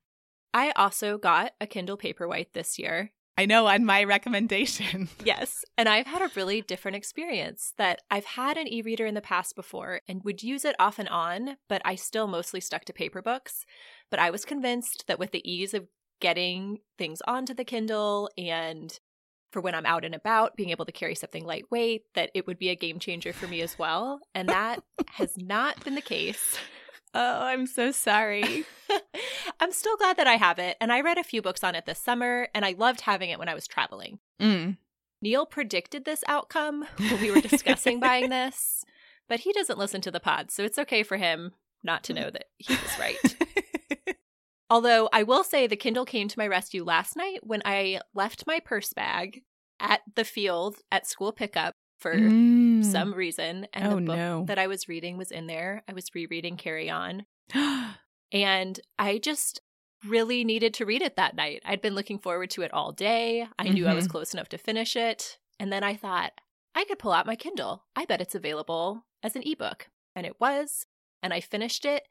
I 0.54 0.72
also 0.72 1.18
got 1.18 1.52
a 1.60 1.66
Kindle 1.66 1.98
Paperwhite 1.98 2.52
this 2.52 2.78
year. 2.78 3.12
I 3.36 3.46
know 3.46 3.68
on 3.68 3.84
my 3.84 4.02
recommendation. 4.02 5.08
Yes. 5.24 5.64
And 5.76 5.88
I've 5.88 6.06
had 6.06 6.22
a 6.22 6.30
really 6.34 6.60
different 6.62 6.96
experience 6.96 7.74
that 7.76 8.00
I've 8.10 8.24
had 8.24 8.56
an 8.56 8.66
e 8.66 8.82
reader 8.82 9.06
in 9.06 9.14
the 9.14 9.20
past 9.20 9.54
before 9.54 10.00
and 10.08 10.24
would 10.24 10.42
use 10.42 10.64
it 10.64 10.74
off 10.78 10.98
and 10.98 11.08
on, 11.08 11.56
but 11.68 11.82
I 11.84 11.94
still 11.94 12.26
mostly 12.26 12.60
stuck 12.60 12.84
to 12.86 12.92
paper 12.92 13.22
books. 13.22 13.64
But 14.10 14.18
I 14.18 14.30
was 14.30 14.44
convinced 14.44 15.04
that 15.06 15.18
with 15.18 15.30
the 15.30 15.48
ease 15.48 15.74
of 15.74 15.86
getting 16.20 16.78
things 16.96 17.22
onto 17.28 17.54
the 17.54 17.64
Kindle 17.64 18.30
and 18.36 18.98
for 19.58 19.62
when 19.62 19.74
I'm 19.74 19.86
out 19.86 20.04
and 20.04 20.14
about, 20.14 20.54
being 20.54 20.70
able 20.70 20.84
to 20.84 20.92
carry 20.92 21.16
something 21.16 21.44
lightweight, 21.44 22.04
that 22.14 22.30
it 22.32 22.46
would 22.46 22.60
be 22.60 22.68
a 22.68 22.76
game 22.76 23.00
changer 23.00 23.32
for 23.32 23.48
me 23.48 23.60
as 23.60 23.76
well. 23.76 24.20
And 24.32 24.48
that 24.48 24.84
has 25.14 25.36
not 25.36 25.82
been 25.82 25.96
the 25.96 26.00
case. 26.00 26.56
Oh, 27.12 27.40
I'm 27.40 27.66
so 27.66 27.90
sorry. 27.90 28.64
I'm 29.60 29.72
still 29.72 29.96
glad 29.96 30.16
that 30.16 30.28
I 30.28 30.36
have 30.36 30.60
it. 30.60 30.76
And 30.80 30.92
I 30.92 31.00
read 31.00 31.18
a 31.18 31.24
few 31.24 31.42
books 31.42 31.64
on 31.64 31.74
it 31.74 31.86
this 31.86 31.98
summer, 31.98 32.46
and 32.54 32.64
I 32.64 32.76
loved 32.78 33.00
having 33.00 33.30
it 33.30 33.38
when 33.40 33.48
I 33.48 33.54
was 33.54 33.66
traveling. 33.66 34.20
Mm. 34.40 34.76
Neil 35.20 35.44
predicted 35.44 36.04
this 36.04 36.22
outcome 36.28 36.86
when 36.96 37.20
we 37.20 37.32
were 37.32 37.40
discussing 37.48 37.98
buying 37.98 38.30
this, 38.30 38.84
but 39.28 39.40
he 39.40 39.52
doesn't 39.52 39.78
listen 39.78 40.00
to 40.02 40.12
the 40.12 40.20
pod, 40.20 40.52
so 40.52 40.62
it's 40.62 40.78
okay 40.78 41.02
for 41.02 41.16
him 41.16 41.50
not 41.82 42.04
to 42.04 42.14
know 42.14 42.30
that 42.30 42.44
he 42.58 42.74
was 42.74 42.98
right. 43.00 44.16
Although 44.70 45.08
I 45.12 45.22
will 45.22 45.44
say 45.44 45.66
the 45.66 45.76
Kindle 45.76 46.04
came 46.04 46.28
to 46.28 46.38
my 46.38 46.46
rescue 46.46 46.84
last 46.84 47.16
night 47.16 47.40
when 47.42 47.62
I 47.64 48.00
left 48.14 48.46
my 48.46 48.60
purse 48.60 48.92
bag 48.92 49.42
at 49.80 50.00
the 50.14 50.24
field 50.24 50.76
at 50.92 51.06
school 51.06 51.32
pickup 51.32 51.74
for 51.98 52.14
Mm. 52.14 52.84
some 52.84 53.12
reason, 53.14 53.66
and 53.72 53.86
Oh, 53.86 53.96
the 53.96 54.02
book 54.02 54.16
no. 54.16 54.44
that 54.46 54.58
I 54.58 54.66
was 54.68 54.88
reading 54.88 55.16
was 55.18 55.30
in 55.32 55.46
there. 55.46 55.82
I 55.88 55.92
was 55.92 56.14
rereading 56.14 56.56
Carry 56.56 56.88
On, 56.88 57.26
and 58.32 58.80
I 58.98 59.18
just 59.18 59.60
really 60.06 60.44
needed 60.44 60.74
to 60.74 60.86
read 60.86 61.02
it 61.02 61.16
that 61.16 61.34
night. 61.34 61.60
I'd 61.64 61.80
been 61.80 61.94
looking 61.96 62.18
forward 62.18 62.50
to 62.50 62.62
it 62.62 62.72
all 62.72 62.92
day. 62.92 63.48
I 63.58 63.64
knew 63.68 63.88
I 63.88 63.94
was 63.94 64.06
Mhm. 64.06 64.10
close 64.10 64.32
enough 64.32 64.48
to 64.50 64.58
finish 64.58 64.94
it. 64.94 65.38
And 65.58 65.72
then 65.72 65.82
I 65.82 65.96
thought, 65.96 66.32
I 66.74 66.84
could 66.84 67.00
pull 67.00 67.12
out 67.12 67.26
my 67.26 67.34
Kindle. 67.34 67.84
I 67.96 68.04
bet 68.04 68.20
it's 68.20 68.36
available 68.36 69.06
as 69.24 69.34
an 69.34 69.42
ebook. 69.44 69.88
And 70.14 70.24
it 70.24 70.38
was. 70.40 70.86
And 71.20 71.34
I 71.34 71.40
finished 71.40 71.84
it. 71.84 72.06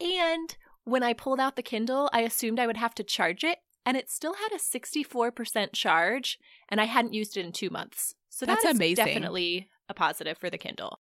And 0.00 0.54
when 0.84 1.02
I 1.02 1.14
pulled 1.14 1.40
out 1.40 1.56
the 1.56 1.62
Kindle, 1.62 2.10
I 2.12 2.20
assumed 2.22 2.60
I 2.60 2.66
would 2.66 2.76
have 2.76 2.94
to 2.96 3.02
charge 3.04 3.42
it. 3.42 3.60
And 3.86 3.96
it 3.96 4.10
still 4.10 4.34
had 4.34 4.52
a 4.52 4.58
64% 4.58 5.72
charge. 5.72 6.38
And 6.68 6.80
I 6.80 6.84
hadn't 6.84 7.14
used 7.14 7.36
it 7.36 7.44
in 7.44 7.52
two 7.52 7.70
months. 7.70 8.14
So 8.28 8.46
That's 8.46 8.64
amazing. 8.64 8.94
definitely 8.94 9.68
a 9.88 9.94
positive 9.94 10.38
for 10.38 10.50
the 10.50 10.58
Kindle. 10.58 11.00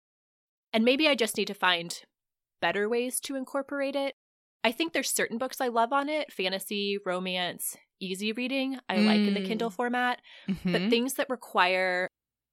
And 0.73 0.85
maybe 0.85 1.07
I 1.07 1.15
just 1.15 1.37
need 1.37 1.47
to 1.47 1.53
find 1.53 2.01
better 2.61 2.89
ways 2.89 3.19
to 3.21 3.35
incorporate 3.35 3.95
it. 3.95 4.15
I 4.63 4.71
think 4.71 4.93
there's 4.93 5.09
certain 5.09 5.37
books 5.37 5.61
I 5.61 5.67
love 5.69 5.93
on 5.93 6.09
it 6.09 6.31
fantasy, 6.33 6.97
romance, 7.05 7.77
easy 7.99 8.31
reading, 8.33 8.79
I 8.89 8.99
like 8.99 9.27
in 9.27 9.33
the 9.33 9.39
Mm. 9.39 9.45
Kindle 9.47 9.69
format. 9.69 10.21
But 10.71 10.81
Mhm. 10.83 10.89
things 10.89 11.13
that 11.15 11.29
require 11.29 12.07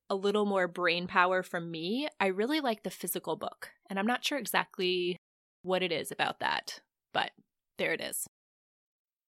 a 0.08 0.14
little 0.14 0.46
more 0.46 0.68
brain 0.68 1.06
power 1.06 1.42
from 1.42 1.70
me, 1.70 2.08
I 2.20 2.26
really 2.28 2.60
like 2.60 2.82
the 2.84 2.90
physical 2.90 3.36
book. 3.36 3.72
And 3.90 3.98
I'm 3.98 4.06
not 4.06 4.24
sure 4.24 4.38
exactly 4.38 5.16
what 5.62 5.82
it 5.82 5.92
is 5.92 6.12
about 6.12 6.40
that, 6.40 6.80
but 7.12 7.32
there 7.78 7.92
it 7.92 8.00
is. 8.00 8.26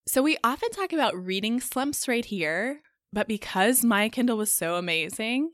So 0.09 0.23
we 0.23 0.39
often 0.43 0.71
talk 0.71 0.95
about 0.95 1.23
reading 1.23 1.61
slumps 1.61 2.09
right 2.09 2.25
here, 2.25 2.81
but 3.13 3.29
because 3.29 3.85
my 3.85 4.09
Kindle 4.09 4.39
was 4.39 4.51
so 4.51 4.77
amazing, 4.77 5.51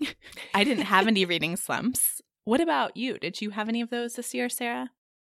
I 0.55 0.63
didn't 0.63 0.85
have 0.85 1.09
any 1.09 1.25
reading 1.25 1.57
slumps. 1.57 2.21
What 2.45 2.61
about 2.61 2.97
you? 2.97 3.19
Did 3.19 3.41
you 3.41 3.51
have 3.51 3.69
any 3.69 3.81
of 3.81 3.91
those 3.91 4.15
this 4.15 4.33
year, 4.33 4.49
Sarah? 4.49 4.93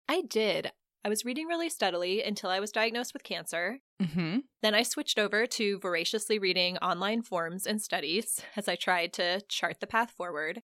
I 0.09 0.21
did. 0.21 0.71
I 1.05 1.09
was 1.09 1.25
reading 1.25 1.49
really 1.49 1.69
steadily 1.69 2.23
until 2.23 2.49
I 2.49 2.61
was 2.61 2.71
diagnosed 2.71 3.13
with 3.13 3.25
cancer. 3.25 3.81
Mm-hmm. 4.01 4.39
Then 4.63 4.75
I 4.77 4.85
switched 4.85 5.19
over 5.19 5.47
to 5.47 5.81
voraciously 5.81 6.39
reading 6.39 6.79
online 6.79 7.23
forms 7.23 7.67
and 7.67 7.83
studies 7.83 8.41
as 8.55 8.69
I 8.69 8.77
tried 8.77 9.13
to 9.15 9.41
chart 9.49 9.81
the 9.81 9.89
path 9.89 10.13
forward. 10.13 10.63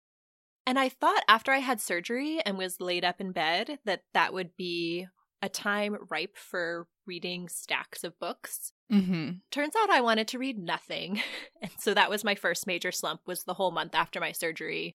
And 0.67 0.77
I 0.77 0.89
thought 0.89 1.23
after 1.29 1.53
I 1.53 1.59
had 1.59 1.79
surgery 1.79 2.41
and 2.45 2.57
was 2.57 2.81
laid 2.81 3.05
up 3.05 3.21
in 3.21 3.31
bed 3.31 3.79
that 3.85 4.01
that 4.13 4.33
would 4.33 4.57
be 4.57 5.07
a 5.41 5.47
time 5.47 5.95
ripe 6.09 6.35
for 6.35 6.87
reading 7.05 7.49
stacks 7.49 8.03
of 8.03 8.17
books. 8.19 8.73
Mm-hmm. 8.91 9.37
Turns 9.51 9.73
out 9.75 9.89
I 9.89 10.01
wanted 10.01 10.27
to 10.29 10.39
read 10.39 10.57
nothing. 10.57 11.21
And 11.61 11.71
so 11.77 11.93
that 11.93 12.09
was 12.09 12.23
my 12.23 12.33
first 12.33 12.65
major 12.65 12.91
slump 12.91 13.21
was 13.27 13.43
the 13.43 13.53
whole 13.53 13.69
month 13.69 13.93
after 13.93 14.19
my 14.19 14.31
surgery. 14.31 14.95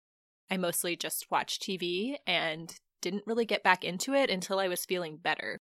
I 0.50 0.56
mostly 0.56 0.96
just 0.96 1.30
watched 1.30 1.62
TV 1.62 2.16
and 2.26 2.74
didn't 3.00 3.22
really 3.24 3.44
get 3.44 3.62
back 3.62 3.84
into 3.84 4.14
it 4.14 4.30
until 4.30 4.58
I 4.58 4.66
was 4.66 4.84
feeling 4.84 5.16
better. 5.16 5.60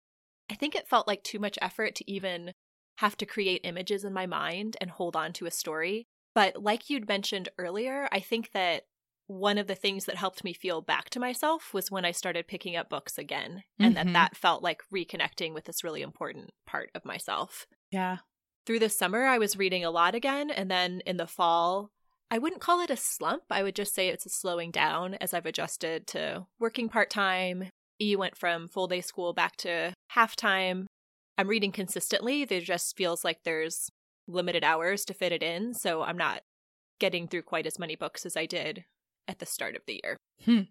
I 0.47 0.53
think 0.53 0.75
it 0.75 0.87
felt 0.87 1.07
like 1.07 1.23
too 1.23 1.39
much 1.39 1.57
effort 1.59 1.95
to 1.95 2.11
even 2.11 2.53
have 2.97 3.17
to 3.17 3.25
create 3.25 3.61
images 3.63 4.03
in 4.03 4.13
my 4.13 4.27
mind 4.27 4.77
and 4.79 4.91
hold 4.91 5.15
on 5.15 5.33
to 5.33 5.47
a 5.47 5.51
story. 5.51 6.05
But 6.35 6.61
like 6.61 6.89
you'd 6.89 7.07
mentioned 7.07 7.49
earlier, 7.57 8.07
I 8.11 8.19
think 8.19 8.51
that 8.51 8.83
one 9.31 9.57
of 9.57 9.67
the 9.67 9.75
things 9.75 10.05
that 10.05 10.15
helped 10.15 10.43
me 10.43 10.53
feel 10.53 10.81
back 10.81 11.09
to 11.11 11.19
myself 11.19 11.73
was 11.73 11.89
when 11.89 12.05
I 12.05 12.11
started 12.11 12.47
picking 12.47 12.75
up 12.75 12.89
books 12.89 13.17
again, 13.17 13.63
and 13.79 13.93
Mhm. 13.93 13.95
that 14.05 14.13
that 14.13 14.37
felt 14.37 14.61
like 14.61 14.81
reconnecting 14.93 15.53
with 15.53 15.65
this 15.65 15.83
really 15.83 16.01
important 16.01 16.51
part 16.65 16.89
of 16.93 17.05
myself 17.05 17.65
Yeah. 17.91 18.17
through 18.65 18.79
the 18.79 18.89
summer 18.89 19.25
I 19.25 19.37
was 19.37 19.57
reading 19.57 19.83
a 19.85 19.91
lot 19.91 20.15
again 20.15 20.49
and 20.51 20.69
then 20.69 21.01
in 21.05 21.17
the 21.17 21.27
fall 21.27 21.89
I 22.29 22.37
wouldn't 22.37 22.61
call 22.61 22.79
it 22.79 22.89
a 22.89 22.95
slump. 22.95 23.43
I 23.49 23.61
would 23.61 23.75
just 23.75 23.93
say 23.93 24.07
it's 24.07 24.25
a 24.25 24.29
slowing 24.29 24.71
down 24.71 25.15
as 25.15 25.33
I've 25.33 25.45
adjusted 25.45 26.07
to 26.07 26.47
working 26.59 26.87
part-time. 26.87 27.69
E 27.99 28.15
went 28.15 28.37
from 28.37 28.69
full 28.69 28.87
day 28.87 29.01
school 29.01 29.33
back 29.33 29.57
to 29.57 29.93
half-time. 30.11 30.87
I'm 31.37 31.49
reading 31.49 31.73
consistently. 31.73 32.45
There 32.45 32.61
just 32.61 32.95
feels 32.95 33.25
like 33.25 33.43
there's 33.43 33.89
limited 34.27 34.63
hours 34.63 35.03
to 35.05 35.13
fit 35.13 35.33
it 35.33 35.43
in, 35.43 35.73
so 35.73 36.03
I'm 36.03 36.17
not 36.17 36.43
getting 36.99 37.27
through 37.27 37.41
quite 37.43 37.65
as 37.67 37.77
many 37.77 37.95
books 37.97 38.25
as 38.25 38.37
I 38.37 38.45
did 38.45 38.85
at 39.27 39.39
the 39.39 39.45
start 39.45 39.75
of 39.75 39.81
the 39.87 39.99
year. 40.03 40.17
Hmm. 40.45 40.61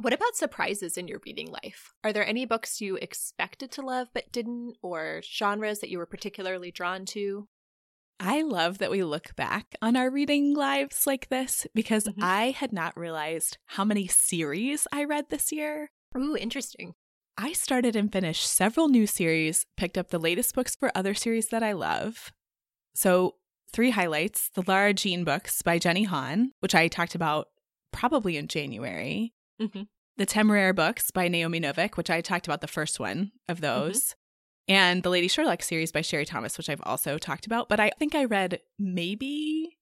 What 0.00 0.12
about 0.12 0.34
surprises 0.34 0.96
in 0.96 1.06
your 1.06 1.20
reading 1.24 1.52
life? 1.52 1.92
Are 2.02 2.12
there 2.12 2.26
any 2.26 2.46
books 2.46 2.80
you 2.80 2.96
expected 2.96 3.70
to 3.72 3.82
love 3.82 4.08
but 4.12 4.32
didn't, 4.32 4.76
or 4.82 5.22
genres 5.22 5.78
that 5.80 5.90
you 5.90 5.98
were 5.98 6.06
particularly 6.06 6.72
drawn 6.72 7.04
to? 7.06 7.46
I 8.18 8.42
love 8.42 8.78
that 8.78 8.90
we 8.90 9.02
look 9.04 9.36
back 9.36 9.74
on 9.82 9.96
our 9.96 10.10
reading 10.10 10.54
lives 10.54 11.06
like 11.06 11.28
this 11.28 11.66
because 11.74 12.04
Mhm. 12.04 12.22
I 12.22 12.50
had 12.50 12.72
not 12.72 12.96
realized 12.96 13.58
how 13.66 13.84
many 13.84 14.06
series 14.08 14.86
I 14.92 15.04
read 15.04 15.30
this 15.30 15.52
year. 15.52 15.90
Ooh, 16.16 16.36
interesting. 16.36 16.94
I 17.36 17.52
started 17.52 17.96
and 17.96 18.12
finished 18.12 18.46
several 18.46 18.88
new 18.88 19.06
series, 19.08 19.66
picked 19.76 19.98
up 19.98 20.08
the 20.10 20.18
latest 20.20 20.54
books 20.54 20.76
for 20.76 20.90
other 20.96 21.14
series 21.14 21.48
that 21.48 21.64
I 21.64 21.72
love. 21.72 22.32
So, 22.94 23.36
three 23.72 23.90
highlights 23.90 24.48
the 24.50 24.62
Lara 24.66 24.94
Jean 24.94 25.24
books 25.24 25.60
by 25.62 25.78
Jenny 25.80 26.04
Han, 26.04 26.52
which 26.60 26.74
I 26.76 26.86
talked 26.86 27.16
about 27.16 27.48
probably 27.94 28.36
in 28.36 28.48
January. 28.48 29.32
Mhm. 29.60 29.86
The 30.16 30.26
Temeraire 30.26 30.74
books 30.74 31.10
by 31.10 31.28
Naomi 31.28 31.60
Novik, 31.60 31.96
which 31.96 32.10
I 32.10 32.20
talked 32.20 32.46
about 32.46 32.60
the 32.60 32.68
first 32.68 33.00
one 33.00 33.32
of 33.48 33.60
those. 33.60 34.14
And 34.68 35.02
the 35.02 35.10
Lady 35.10 35.28
Sherlock 35.28 35.62
series 35.62 35.92
by 35.92 36.00
Sherry 36.00 36.24
Thomas, 36.24 36.56
which 36.56 36.68
I've 36.70 36.82
also 36.84 37.18
talked 37.18 37.46
about. 37.46 37.68
But 37.68 37.80
I 37.80 37.90
think 37.98 38.14
I 38.14 38.24
read 38.24 38.60
maybe 38.78 39.76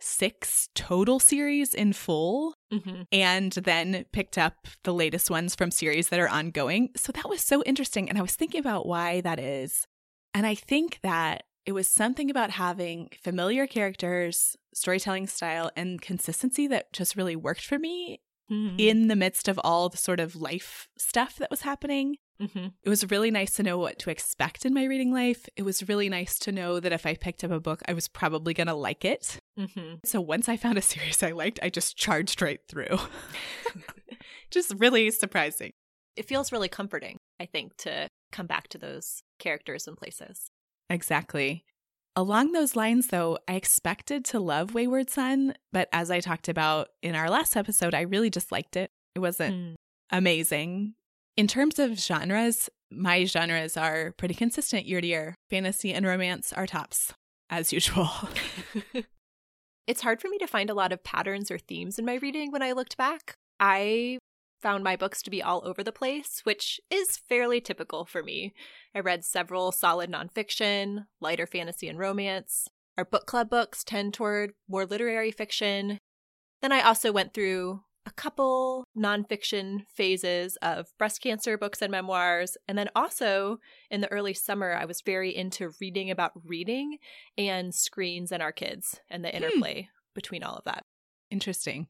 six 0.00 0.68
total 0.74 1.18
series 1.20 1.74
in 1.74 1.92
full 1.92 2.54
Mm-hmm. 2.72 3.02
and 3.12 3.52
then 3.52 4.04
picked 4.12 4.38
up 4.38 4.66
the 4.84 4.94
latest 4.94 5.30
ones 5.30 5.54
from 5.54 5.70
series 5.70 6.08
that 6.08 6.18
are 6.18 6.28
ongoing. 6.28 6.88
So 6.96 7.12
that 7.12 7.28
was 7.28 7.42
so 7.42 7.62
interesting. 7.64 8.08
And 8.08 8.18
I 8.18 8.22
was 8.22 8.34
thinking 8.34 8.60
about 8.60 8.86
why 8.86 9.20
that 9.20 9.38
is. 9.38 9.86
And 10.34 10.46
I 10.46 10.54
think 10.54 10.98
that 11.02 11.44
it 11.64 11.72
was 11.72 11.88
something 11.88 12.30
about 12.30 12.50
having 12.50 13.10
familiar 13.22 13.66
characters, 13.66 14.56
storytelling 14.74 15.26
style, 15.26 15.70
and 15.76 16.00
consistency 16.00 16.66
that 16.68 16.92
just 16.92 17.16
really 17.16 17.36
worked 17.36 17.64
for 17.64 17.78
me 17.78 18.20
Mm-hmm. 18.50 18.76
in 18.76 19.08
the 19.08 19.16
midst 19.16 19.48
of 19.48 19.58
all 19.64 19.88
the 19.88 19.96
sort 19.96 20.20
of 20.20 20.36
life 20.36 20.88
stuff 20.98 21.36
that 21.36 21.50
was 21.50 21.62
happening. 21.62 22.16
Mm-hmm. 22.40 22.66
It 22.82 22.88
was 22.88 23.10
really 23.10 23.30
nice 23.30 23.54
to 23.54 23.62
know 23.62 23.78
what 23.78 23.98
to 24.00 24.10
expect 24.10 24.66
in 24.66 24.74
my 24.74 24.84
reading 24.84 25.10
life. 25.10 25.48
It 25.56 25.62
was 25.62 25.88
really 25.88 26.10
nice 26.10 26.38
to 26.40 26.52
know 26.52 26.78
that 26.78 26.92
if 26.92 27.06
I 27.06 27.14
picked 27.14 27.44
up 27.44 27.50
a 27.50 27.60
book, 27.60 27.80
I 27.88 27.94
was 27.94 28.08
probably 28.08 28.52
going 28.52 28.66
to 28.66 28.74
like 28.74 29.06
it. 29.06 29.38
Mm-hmm. 29.58 29.94
So 30.04 30.20
once 30.20 30.50
I 30.50 30.58
found 30.58 30.76
a 30.76 30.82
series 30.82 31.22
I 31.22 31.30
liked, 31.30 31.60
I 31.62 31.70
just 31.70 31.96
charged 31.96 32.42
right 32.42 32.60
through. 32.68 32.98
just 34.50 34.74
really 34.76 35.10
surprising. 35.12 35.72
It 36.16 36.26
feels 36.26 36.52
really 36.52 36.68
comforting, 36.68 37.18
I 37.40 37.46
think, 37.46 37.76
to 37.78 38.08
come 38.32 38.46
back 38.46 38.68
to 38.68 38.78
those 38.78 39.22
characters 39.38 39.86
and 39.86 39.96
places. 39.96 40.50
Exactly. 40.92 41.64
Along 42.14 42.52
those 42.52 42.76
lines, 42.76 43.06
though, 43.06 43.38
I 43.48 43.54
expected 43.54 44.24
to 44.26 44.38
love 44.38 44.74
Wayward 44.74 45.08
Son, 45.08 45.54
but 45.72 45.88
as 45.92 46.10
I 46.10 46.20
talked 46.20 46.46
about 46.48 46.88
in 47.02 47.14
our 47.14 47.30
last 47.30 47.56
episode, 47.56 47.94
I 47.94 48.02
really 48.02 48.28
just 48.28 48.52
liked 48.52 48.76
it. 48.76 48.90
It 49.14 49.20
wasn't 49.20 49.54
Mm. 49.54 49.74
amazing. 50.10 50.94
In 51.38 51.46
terms 51.46 51.78
of 51.78 51.98
genres, 51.98 52.68
my 52.90 53.24
genres 53.24 53.78
are 53.78 54.12
pretty 54.18 54.34
consistent 54.34 54.84
year 54.84 55.00
to 55.00 55.06
year. 55.06 55.34
Fantasy 55.48 55.94
and 55.94 56.04
romance 56.04 56.52
are 56.52 56.66
tops, 56.66 57.14
as 57.48 57.72
usual. 57.72 58.10
it's 59.86 60.02
hard 60.02 60.20
for 60.20 60.28
me 60.28 60.36
to 60.38 60.46
find 60.46 60.68
a 60.68 60.74
lot 60.74 60.92
of 60.92 61.02
patterns 61.02 61.50
or 61.50 61.58
themes 61.58 61.98
in 61.98 62.04
my 62.04 62.16
reading 62.16 62.52
when 62.52 62.62
I 62.62 62.72
looked 62.72 62.98
back. 62.98 63.34
I 63.58 64.18
found 64.62 64.84
my 64.84 64.96
books 64.96 65.22
to 65.22 65.30
be 65.30 65.42
all 65.42 65.62
over 65.66 65.82
the 65.82 65.92
place, 65.92 66.40
which 66.44 66.80
is 66.90 67.18
fairly 67.28 67.60
typical 67.60 68.04
for 68.04 68.22
me. 68.22 68.54
I 68.94 69.00
read 69.00 69.24
several 69.24 69.72
solid 69.72 70.10
nonfiction, 70.10 71.06
lighter 71.20 71.46
fantasy 71.46 71.88
and 71.88 71.98
romance. 71.98 72.68
Our 72.96 73.04
book 73.04 73.26
club 73.26 73.50
books 73.50 73.82
tend 73.84 74.14
toward 74.14 74.52
more 74.68 74.86
literary 74.86 75.30
fiction. 75.30 75.98
Then 76.60 76.72
I 76.72 76.80
also 76.82 77.10
went 77.10 77.34
through 77.34 77.80
a 78.04 78.10
couple 78.10 78.84
nonfiction 78.98 79.84
phases 79.94 80.56
of 80.60 80.88
breast 80.98 81.22
cancer 81.22 81.56
books 81.56 81.80
and 81.80 81.90
memoirs. 81.90 82.56
And 82.66 82.76
then 82.76 82.88
also 82.96 83.58
in 83.90 84.00
the 84.00 84.10
early 84.10 84.34
summer, 84.34 84.74
I 84.74 84.84
was 84.84 85.00
very 85.00 85.34
into 85.34 85.72
reading 85.80 86.10
about 86.10 86.32
reading 86.44 86.98
and 87.38 87.74
screens 87.74 88.32
and 88.32 88.42
our 88.42 88.52
kids 88.52 89.00
and 89.08 89.24
the 89.24 89.28
Hmm. 89.28 89.36
interplay 89.36 89.88
between 90.14 90.42
all 90.42 90.56
of 90.56 90.64
that. 90.64 90.84
Interesting. 91.30 91.86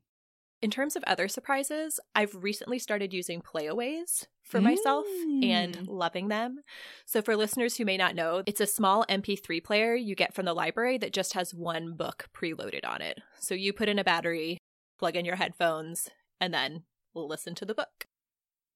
In 0.62 0.70
terms 0.70 0.94
of 0.94 1.02
other 1.08 1.26
surprises, 1.26 1.98
I've 2.14 2.36
recently 2.36 2.78
started 2.78 3.12
using 3.12 3.42
playaways 3.42 4.26
for 4.44 4.60
myself 4.60 5.06
and 5.42 5.76
Mm. 5.76 5.88
loving 5.88 6.28
them. 6.28 6.62
So, 7.04 7.20
for 7.20 7.36
listeners 7.36 7.76
who 7.76 7.84
may 7.84 7.96
not 7.96 8.14
know, 8.14 8.44
it's 8.46 8.60
a 8.60 8.66
small 8.66 9.04
MP3 9.08 9.60
player 9.60 9.96
you 9.96 10.14
get 10.14 10.34
from 10.34 10.44
the 10.44 10.54
library 10.54 10.98
that 10.98 11.12
just 11.12 11.32
has 11.34 11.52
one 11.52 11.94
book 11.94 12.28
preloaded 12.32 12.86
on 12.86 13.02
it. 13.02 13.18
So, 13.40 13.54
you 13.56 13.72
put 13.72 13.88
in 13.88 13.98
a 13.98 14.04
battery, 14.04 14.58
plug 14.98 15.16
in 15.16 15.24
your 15.24 15.34
headphones, 15.36 16.10
and 16.40 16.54
then 16.54 16.84
listen 17.12 17.56
to 17.56 17.64
the 17.64 17.74
book. 17.74 18.06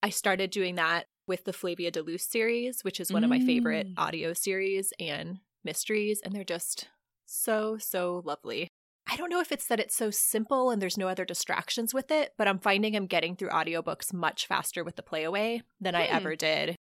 I 0.02 0.10
started 0.10 0.50
doing 0.50 0.74
that 0.74 1.06
with 1.28 1.44
the 1.44 1.52
Flavia 1.52 1.92
de 1.92 2.02
Luce 2.02 2.24
series, 2.26 2.82
which 2.82 2.98
is 2.98 3.12
one 3.12 3.22
of 3.22 3.30
my 3.30 3.38
favorite 3.38 3.86
Mm. 3.90 3.94
audio 3.96 4.32
series 4.32 4.92
and 4.98 5.38
mysteries, 5.62 6.20
and 6.20 6.34
they're 6.34 6.42
just 6.44 6.88
so, 7.26 7.78
so 7.78 8.22
lovely. 8.24 8.68
I 9.08 9.16
don't 9.16 9.30
know 9.30 9.40
if 9.40 9.52
it's 9.52 9.66
that 9.68 9.78
it's 9.80 9.96
so 9.96 10.10
simple 10.10 10.70
and 10.70 10.82
there's 10.82 10.98
no 10.98 11.08
other 11.08 11.24
distractions 11.24 11.94
with 11.94 12.10
it, 12.10 12.32
but 12.36 12.48
I'm 12.48 12.58
finding 12.58 12.96
I'm 12.96 13.06
getting 13.06 13.36
through 13.36 13.50
audiobooks 13.50 14.12
much 14.12 14.46
faster 14.46 14.82
with 14.82 14.96
the 14.96 15.02
playaway 15.02 15.62
than 15.80 15.94
I 15.94 16.06
Hmm. 16.06 16.16
ever 16.16 16.36
did 16.36 16.76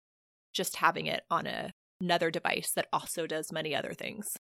just 0.52 0.76
having 0.76 1.06
it 1.06 1.22
on 1.30 1.46
a 1.46 1.70
another 2.00 2.30
device 2.30 2.72
that 2.72 2.88
also 2.92 3.26
does 3.26 3.52
many 3.52 3.74
other 3.74 3.92
things. 3.94 4.36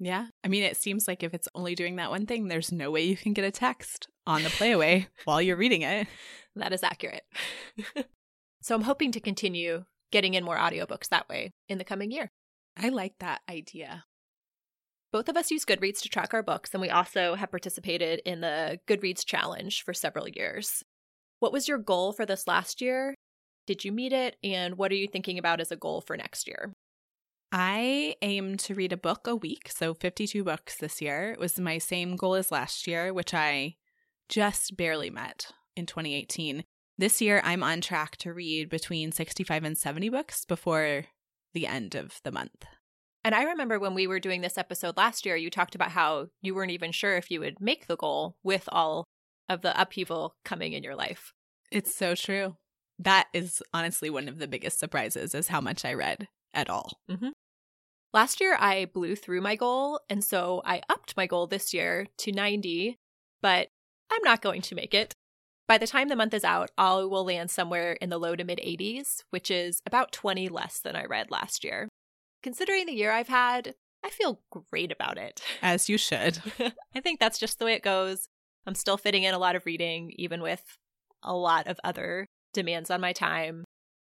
Yeah. 0.00 0.26
I 0.42 0.48
mean, 0.48 0.62
it 0.64 0.76
seems 0.76 1.06
like 1.06 1.22
if 1.22 1.32
it's 1.34 1.48
only 1.54 1.74
doing 1.74 1.96
that 1.96 2.10
one 2.10 2.26
thing, 2.26 2.48
there's 2.48 2.72
no 2.72 2.90
way 2.90 3.02
you 3.04 3.16
can 3.16 3.32
get 3.34 3.44
a 3.44 3.50
text 3.50 4.08
on 4.26 4.42
the 4.42 4.48
playaway 4.48 5.06
while 5.24 5.40
you're 5.40 5.56
reading 5.56 5.82
it. 5.82 6.08
That 6.56 6.72
is 6.72 6.82
accurate. 6.82 7.22
so 8.62 8.74
I'm 8.74 8.82
hoping 8.82 9.12
to 9.12 9.20
continue 9.20 9.84
getting 10.10 10.34
in 10.34 10.44
more 10.44 10.56
audiobooks 10.56 11.08
that 11.10 11.28
way 11.28 11.52
in 11.68 11.78
the 11.78 11.84
coming 11.84 12.10
year. 12.10 12.30
I 12.76 12.88
like 12.88 13.14
that 13.20 13.42
idea. 13.48 14.04
Both 15.14 15.28
of 15.28 15.36
us 15.36 15.52
use 15.52 15.64
Goodreads 15.64 16.00
to 16.00 16.08
track 16.08 16.34
our 16.34 16.42
books, 16.42 16.70
and 16.74 16.80
we 16.80 16.90
also 16.90 17.36
have 17.36 17.52
participated 17.52 18.20
in 18.24 18.40
the 18.40 18.80
Goodreads 18.88 19.24
Challenge 19.24 19.84
for 19.84 19.94
several 19.94 20.28
years. 20.28 20.82
What 21.38 21.52
was 21.52 21.68
your 21.68 21.78
goal 21.78 22.12
for 22.12 22.26
this 22.26 22.48
last 22.48 22.80
year? 22.80 23.14
Did 23.68 23.84
you 23.84 23.92
meet 23.92 24.12
it? 24.12 24.34
And 24.42 24.76
what 24.76 24.90
are 24.90 24.96
you 24.96 25.06
thinking 25.06 25.38
about 25.38 25.60
as 25.60 25.70
a 25.70 25.76
goal 25.76 26.00
for 26.00 26.16
next 26.16 26.48
year? 26.48 26.72
I 27.52 28.16
aim 28.22 28.56
to 28.56 28.74
read 28.74 28.92
a 28.92 28.96
book 28.96 29.28
a 29.28 29.36
week, 29.36 29.70
so 29.72 29.94
52 29.94 30.42
books 30.42 30.78
this 30.78 31.00
year. 31.00 31.30
It 31.30 31.38
was 31.38 31.60
my 31.60 31.78
same 31.78 32.16
goal 32.16 32.34
as 32.34 32.50
last 32.50 32.88
year, 32.88 33.14
which 33.14 33.32
I 33.32 33.76
just 34.28 34.76
barely 34.76 35.10
met 35.10 35.52
in 35.76 35.86
2018. 35.86 36.64
This 36.98 37.20
year, 37.20 37.40
I'm 37.44 37.62
on 37.62 37.82
track 37.82 38.16
to 38.16 38.34
read 38.34 38.68
between 38.68 39.12
65 39.12 39.62
and 39.62 39.78
70 39.78 40.08
books 40.08 40.44
before 40.44 41.04
the 41.52 41.68
end 41.68 41.94
of 41.94 42.18
the 42.24 42.32
month. 42.32 42.64
And 43.24 43.34
I 43.34 43.44
remember 43.44 43.78
when 43.78 43.94
we 43.94 44.06
were 44.06 44.20
doing 44.20 44.42
this 44.42 44.58
episode 44.58 44.98
last 44.98 45.24
year, 45.24 45.34
you 45.34 45.48
talked 45.48 45.74
about 45.74 45.90
how 45.90 46.26
you 46.42 46.54
weren't 46.54 46.72
even 46.72 46.92
sure 46.92 47.16
if 47.16 47.30
you 47.30 47.40
would 47.40 47.58
make 47.58 47.86
the 47.86 47.96
goal 47.96 48.36
with 48.42 48.68
all 48.70 49.06
of 49.48 49.62
the 49.62 49.78
upheaval 49.80 50.36
coming 50.44 50.74
in 50.74 50.82
your 50.82 50.94
life. 50.94 51.32
It's 51.72 51.94
so 51.94 52.14
true. 52.14 52.56
That 52.98 53.28
is 53.32 53.62
honestly 53.72 54.10
one 54.10 54.28
of 54.28 54.38
the 54.38 54.46
biggest 54.46 54.78
surprises 54.78 55.34
is 55.34 55.48
how 55.48 55.62
much 55.62 55.86
I 55.86 55.94
read 55.94 56.28
at 56.52 56.68
all. 56.68 57.00
Mm-hmm. 57.10 57.30
Last 58.12 58.40
year, 58.40 58.56
I 58.60 58.84
blew 58.84 59.16
through 59.16 59.40
my 59.40 59.56
goal, 59.56 59.98
and 60.08 60.22
so 60.22 60.62
I 60.64 60.82
upped 60.88 61.16
my 61.16 61.26
goal 61.26 61.48
this 61.48 61.74
year 61.74 62.06
to 62.18 62.30
90, 62.30 62.96
but 63.42 63.68
I'm 64.12 64.22
not 64.22 64.40
going 64.40 64.60
to 64.62 64.74
make 64.76 64.94
it. 64.94 65.14
By 65.66 65.78
the 65.78 65.86
time 65.86 66.08
the 66.08 66.14
month 66.14 66.34
is 66.34 66.44
out, 66.44 66.70
I 66.78 66.94
will 66.96 67.24
land 67.24 67.50
somewhere 67.50 67.94
in 67.94 68.10
the 68.10 68.18
low 68.18 68.36
to 68.36 68.44
mid 68.44 68.58
80s, 68.58 69.24
which 69.30 69.50
is 69.50 69.80
about 69.86 70.12
20 70.12 70.48
less 70.48 70.78
than 70.78 70.94
I 70.94 71.06
read 71.06 71.30
last 71.30 71.64
year. 71.64 71.88
Considering 72.44 72.84
the 72.84 72.92
year 72.92 73.10
I've 73.10 73.28
had, 73.28 73.74
I 74.04 74.10
feel 74.10 74.38
great 74.70 74.92
about 74.92 75.16
it. 75.16 75.40
As 75.62 75.88
you 75.88 75.96
should. 75.96 76.42
I 76.94 77.00
think 77.00 77.18
that's 77.18 77.38
just 77.38 77.58
the 77.58 77.64
way 77.64 77.72
it 77.72 77.82
goes. 77.82 78.28
I'm 78.66 78.74
still 78.74 78.98
fitting 78.98 79.22
in 79.22 79.32
a 79.32 79.38
lot 79.38 79.56
of 79.56 79.64
reading, 79.64 80.12
even 80.16 80.42
with 80.42 80.62
a 81.22 81.34
lot 81.34 81.66
of 81.66 81.80
other 81.82 82.26
demands 82.52 82.90
on 82.90 83.00
my 83.00 83.14
time. 83.14 83.64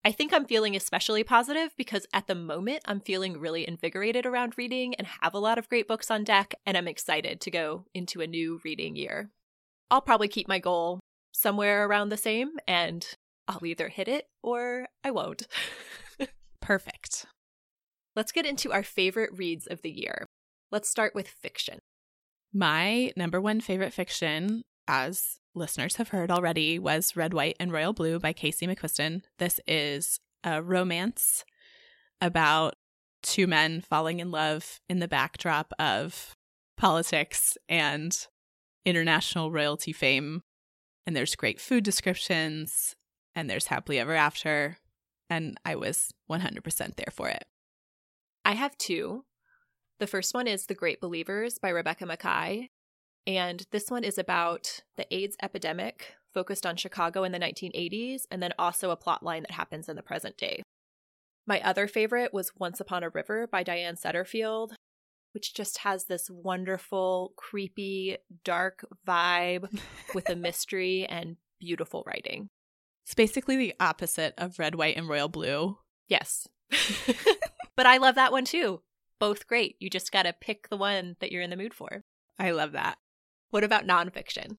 I 0.04 0.12
think 0.12 0.34
I'm 0.34 0.46
feeling 0.46 0.76
especially 0.76 1.24
positive 1.24 1.76
because 1.78 2.08
at 2.14 2.26
the 2.26 2.34
moment 2.34 2.82
I'm 2.86 3.00
feeling 3.00 3.40
really 3.40 3.68
invigorated 3.68 4.26
around 4.26 4.58
reading 4.58 4.96
and 4.96 5.06
have 5.22 5.36
a 5.36 5.40
lot 5.40 5.60
of 5.60 5.70
great 5.70 5.88
books 5.88 6.10
on 6.10 6.24
deck, 6.24 6.56
and 6.66 6.76
I'm 6.76 6.88
excited 6.88 7.40
to 7.42 7.52
go 7.52 7.86
into 7.94 8.22
a 8.22 8.28
new 8.28 8.60
reading 8.66 8.96
year. 8.96 9.30
I'll 9.92 10.02
probably 10.02 10.30
keep 10.30 10.48
my 10.48 10.58
goal 10.58 11.00
somewhere 11.32 11.86
around 11.86 12.10
the 12.10 12.18
same, 12.18 12.54
and 12.68 13.08
I'll 13.48 13.64
either 13.64 13.90
hit 13.90 14.08
it 14.08 14.26
or 14.42 14.88
I 15.04 15.12
won't. 15.12 15.46
Perfect. 16.60 17.28
Let's 18.16 18.32
get 18.32 18.46
into 18.46 18.72
our 18.72 18.84
favorite 18.84 19.32
reads 19.34 19.68
of 19.68 19.82
the 19.82 19.92
year. 19.92 20.26
Let's 20.72 20.90
start 20.90 21.14
with 21.14 21.28
fiction. 21.28 21.80
My 22.54 23.12
number 23.18 23.42
one 23.42 23.60
favorite 23.60 23.92
fiction, 23.92 24.64
as 24.88 25.40
listeners 25.54 25.98
have 25.98 26.10
heard 26.10 26.32
already, 26.32 26.80
was 26.80 27.18
Red, 27.18 27.34
White, 27.34 27.58
and 27.60 27.72
Royal 27.72 27.92
Blue 27.92 28.18
by 28.18 28.32
Casey 28.32 28.68
McQuiston. 28.68 29.24
This 29.38 29.60
is 29.68 30.20
a 30.46 30.62
romance 30.62 31.44
about 32.22 32.76
two 33.22 33.48
men 33.48 33.82
falling 33.82 34.22
in 34.22 34.32
love 34.32 34.80
in 34.88 35.00
the 35.00 35.08
backdrop 35.08 35.74
of 35.78 36.36
politics 36.78 37.58
and 37.68 38.28
international 38.86 39.52
royalty 39.52 39.92
fame. 39.92 40.44
And 41.06 41.16
there's 41.16 41.36
great 41.36 41.60
food 41.60 41.84
descriptions, 41.84 42.96
and 43.36 43.50
there's 43.50 43.68
happily 43.68 44.00
ever 44.00 44.14
after. 44.14 44.78
And 45.30 45.60
I 45.66 45.76
was 45.76 46.14
100% 46.30 46.96
there 46.96 47.12
for 47.12 47.28
it. 47.28 47.44
I 48.46 48.54
have 48.54 48.78
two. 48.78 49.26
The 50.00 50.06
first 50.06 50.36
one 50.36 50.46
is 50.48 50.68
The 50.68 50.76
Great 50.76 51.02
Believers 51.02 51.58
by 51.58 51.70
Rebecca 51.70 52.06
Makkai. 52.06 52.70
And 53.26 53.66
this 53.72 53.90
one 53.90 54.04
is 54.04 54.20
about 54.20 54.82
the 54.98 55.12
AIDS 55.12 55.36
epidemic 55.42 56.14
focused 56.32 56.64
on 56.64 56.76
Chicago 56.76 57.24
in 57.24 57.32
the 57.32 57.40
1980s, 57.40 58.24
and 58.30 58.44
then 58.44 58.54
also 58.60 58.92
a 58.92 58.96
plot 58.98 59.24
line 59.24 59.42
that 59.44 59.52
happens 59.52 59.90
in 59.90 59.96
the 59.96 60.04
present 60.04 60.38
day. 60.38 60.62
My 61.48 61.60
other 61.62 61.88
favorite 61.88 62.34
was 62.34 62.52
Once 62.60 62.80
Upon 62.80 63.04
a 63.04 63.10
River 63.10 63.48
by 63.48 63.64
Diane 63.64 63.96
Setterfield, 63.96 64.74
which 65.34 65.56
just 65.56 65.80
has 65.80 66.06
this 66.06 66.30
wonderful, 66.30 67.34
creepy, 67.38 68.18
dark 68.44 68.86
vibe 69.08 69.80
with 70.14 70.30
a 70.30 70.36
mystery 70.36 71.08
and 71.08 71.38
beautiful 71.60 72.04
writing. 72.06 72.50
It's 73.06 73.16
basically 73.16 73.58
the 73.58 73.74
opposite 73.80 74.36
of 74.38 74.60
Red, 74.60 74.76
White, 74.76 74.98
and 74.98 75.10
Royal 75.10 75.30
Blue. 75.30 75.78
Yes. 76.08 76.48
but 77.76 77.86
I 77.86 77.98
love 77.98 78.16
that 78.16 78.32
one 78.32 78.46
too. 78.46 78.82
Both 79.20 79.48
great. 79.48 79.76
You 79.80 79.90
just 79.90 80.12
got 80.12 80.24
to 80.24 80.34
pick 80.34 80.70
the 80.70 80.78
one 80.78 81.16
that 81.20 81.32
you're 81.32 81.42
in 81.42 81.50
the 81.50 81.58
mood 81.58 81.74
for. 81.74 82.04
I 82.38 82.52
love 82.52 82.74
that. 82.74 82.98
What 83.50 83.64
about 83.64 83.88
nonfiction? 83.88 84.58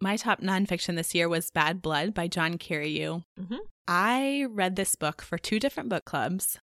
My 0.00 0.16
top 0.16 0.40
nonfiction 0.40 0.96
this 0.96 1.14
year 1.14 1.28
was 1.28 1.50
Bad 1.50 1.80
Blood 1.80 2.14
by 2.14 2.26
John 2.28 2.58
Carreyrou. 2.58 3.24
Mm-hmm. 3.40 3.56
I 3.86 4.46
read 4.50 4.76
this 4.76 4.94
book 4.96 5.22
for 5.22 5.38
two 5.38 5.58
different 5.58 5.88
book 5.88 6.04
clubs, 6.04 6.58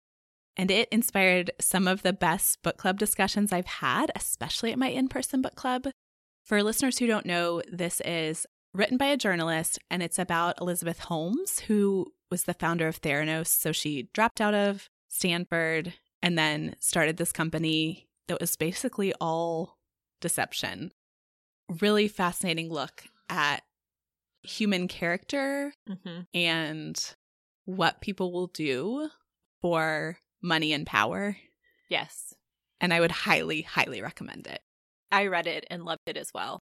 and 0.58 0.72
it 0.72 0.88
inspired 0.90 1.52
some 1.60 1.88
of 1.88 2.02
the 2.02 2.14
best 2.14 2.62
book 2.64 2.78
club 2.78 2.98
discussions 2.98 3.52
I've 3.52 3.66
had, 3.66 4.12
especially 4.16 4.72
at 4.72 4.80
my 4.80 4.88
in 4.90 5.08
person 5.08 5.42
book 5.42 5.56
club. 5.56 5.88
For 6.46 6.62
listeners 6.62 7.00
who 7.00 7.08
don't 7.08 7.26
know, 7.26 7.62
this 7.72 8.02
is 8.06 8.46
written 8.76 8.98
by 8.98 9.06
a 9.06 9.18
journalist, 9.18 9.80
and 9.90 10.04
it's 10.04 10.20
about 10.20 10.60
Elizabeth 10.60 11.00
Holmes, 11.00 11.60
who 11.62 12.12
was 12.30 12.44
the 12.44 12.54
founder 12.54 12.88
of 12.88 13.02
Theranos. 13.02 13.48
So 13.48 13.72
she 13.72 14.10
dropped 14.14 14.42
out 14.42 14.54
of 14.54 14.90
Stanford 15.08 15.94
and 16.22 16.38
then 16.38 16.76
started 16.80 17.18
this 17.18 17.32
company 17.32 18.08
that 18.28 18.42
was 18.42 18.56
basically 18.56 19.14
all 19.22 19.78
deception. 20.20 20.92
Really 21.80 22.08
fascinating 22.08 22.70
look 22.70 23.06
at 23.30 23.64
human 24.44 24.88
character 24.88 25.74
mm-hmm. 25.90 26.22
and 26.34 27.16
what 27.66 28.02
people 28.02 28.32
will 28.32 28.48
do 28.48 29.10
for 29.62 30.18
money 30.42 30.74
and 30.74 30.86
power. 30.86 31.38
Yes. 31.90 32.34
And 32.82 32.94
I 32.94 33.00
would 33.00 33.12
highly, 33.12 33.62
highly 33.62 34.02
recommend 34.02 34.48
it. 34.48 34.62
I 35.12 35.28
read 35.28 35.48
it 35.48 35.66
and 35.70 35.86
loved 35.86 36.02
it 36.08 36.18
as 36.18 36.32
well. 36.34 36.60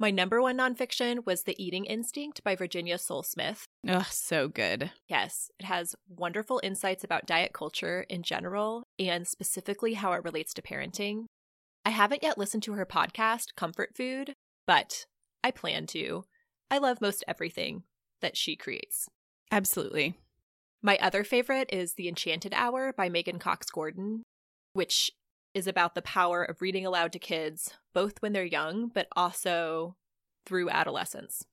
My 0.00 0.10
number 0.10 0.40
one 0.40 0.56
nonfiction 0.56 1.26
was 1.26 1.42
The 1.42 1.62
Eating 1.62 1.84
Instinct 1.84 2.42
by 2.42 2.56
Virginia 2.56 2.96
Sole-Smith. 2.96 3.66
Oh, 3.86 4.06
so 4.10 4.48
good. 4.48 4.92
Yes, 5.08 5.50
it 5.60 5.66
has 5.66 5.94
wonderful 6.08 6.58
insights 6.64 7.04
about 7.04 7.26
diet 7.26 7.52
culture 7.52 8.06
in 8.08 8.22
general 8.22 8.84
and 8.98 9.28
specifically 9.28 9.92
how 9.92 10.12
it 10.12 10.24
relates 10.24 10.54
to 10.54 10.62
parenting. 10.62 11.26
I 11.84 11.90
haven't 11.90 12.22
yet 12.22 12.38
listened 12.38 12.62
to 12.62 12.72
her 12.72 12.86
podcast, 12.86 13.54
Comfort 13.58 13.90
Food, 13.94 14.32
but 14.66 15.04
I 15.44 15.50
plan 15.50 15.86
to. 15.88 16.24
I 16.70 16.78
love 16.78 17.02
most 17.02 17.22
everything 17.28 17.82
that 18.22 18.38
she 18.38 18.56
creates. 18.56 19.06
Absolutely. 19.52 20.14
My 20.80 20.96
other 21.02 21.24
favorite 21.24 21.68
is 21.70 21.92
The 21.92 22.08
Enchanted 22.08 22.54
Hour 22.54 22.94
by 22.96 23.10
Meghan 23.10 23.38
Cox 23.38 23.66
Gurdon, 23.70 24.22
which 24.72 25.10
is 25.54 25.66
about 25.66 25.94
the 25.94 26.02
power 26.02 26.42
of 26.42 26.62
reading 26.62 26.86
aloud 26.86 27.12
to 27.12 27.18
kids, 27.18 27.74
both 27.92 28.20
when 28.20 28.32
they're 28.32 28.44
young, 28.44 28.88
but 28.88 29.08
also 29.16 29.96
through 30.46 30.70
adolescence. 30.70 31.44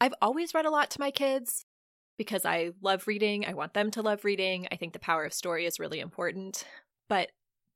I've 0.00 0.14
always 0.20 0.54
read 0.54 0.66
a 0.66 0.70
lot 0.70 0.90
to 0.90 1.00
my 1.00 1.10
kids 1.10 1.64
because 2.18 2.44
I 2.44 2.72
love 2.80 3.06
reading. 3.06 3.46
I 3.46 3.54
want 3.54 3.74
them 3.74 3.90
to 3.92 4.02
love 4.02 4.24
reading. 4.24 4.66
I 4.70 4.76
think 4.76 4.92
the 4.92 4.98
power 4.98 5.24
of 5.24 5.32
story 5.32 5.66
is 5.66 5.80
really 5.80 6.00
important. 6.00 6.64
But 7.08 7.30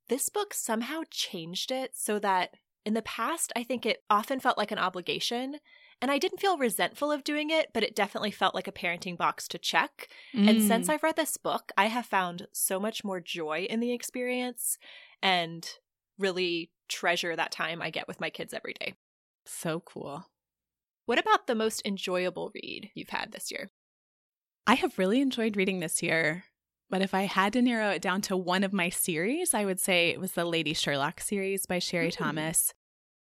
this 0.09 0.29
book 0.29 0.53
somehow 0.53 1.01
changed 1.09 1.71
it 1.71 1.91
so 1.95 2.19
that 2.19 2.51
in 2.85 2.93
the 2.93 3.01
past, 3.01 3.51
I 3.55 3.63
think 3.63 3.85
it 3.85 4.03
often 4.09 4.39
felt 4.39 4.57
like 4.57 4.71
an 4.71 4.77
obligation. 4.77 5.57
And 6.01 6.11
I 6.11 6.19
didn't 6.19 6.39
feel 6.39 6.57
resentful 6.57 7.11
of 7.11 7.23
doing 7.23 7.49
it, 7.49 7.69
but 7.73 7.83
it 7.83 7.95
definitely 7.95 8.31
felt 8.31 8.53
like 8.53 8.67
a 8.67 8.71
parenting 8.71 9.17
box 9.17 9.47
to 9.47 9.57
check. 9.57 10.09
Mm. 10.35 10.49
And 10.49 10.61
since 10.61 10.89
I've 10.89 11.01
read 11.01 11.15
this 11.15 11.37
book, 11.37 11.71
I 11.77 11.87
have 11.87 12.05
found 12.05 12.47
so 12.51 12.79
much 12.79 13.03
more 13.03 13.19
joy 13.19 13.65
in 13.69 13.79
the 13.79 13.93
experience 13.93 14.77
and 15.23 15.67
really 16.19 16.69
treasure 16.87 17.35
that 17.35 17.51
time 17.51 17.81
I 17.81 17.89
get 17.89 18.07
with 18.07 18.21
my 18.21 18.29
kids 18.29 18.53
every 18.53 18.73
day. 18.73 18.93
So 19.45 19.79
cool. 19.79 20.27
What 21.05 21.19
about 21.19 21.47
the 21.47 21.55
most 21.55 21.81
enjoyable 21.85 22.51
read 22.53 22.91
you've 22.93 23.09
had 23.09 23.31
this 23.31 23.51
year? 23.51 23.69
I 24.67 24.75
have 24.75 24.99
really 24.99 25.21
enjoyed 25.21 25.55
reading 25.55 25.79
this 25.79 26.03
year, 26.03 26.43
but 26.89 27.01
if 27.01 27.13
I 27.13 27.23
had 27.23 27.53
to 27.53 27.61
narrow 27.61 27.89
it 27.89 28.01
down 28.01 28.21
to 28.23 28.35
one 28.35 28.63
of 28.63 28.73
my 28.73 28.89
series, 28.89 29.53
I 29.53 29.63
would 29.63 29.79
say 29.79 30.09
it 30.09 30.19
was 30.19 30.33
the 30.33 30.45
Lady 30.45 30.73
Sherlock 30.73 31.21
series 31.21 31.65
by 31.65 31.79
Sherry 31.79 32.09
mm. 32.09 32.17
Thomas. 32.17 32.73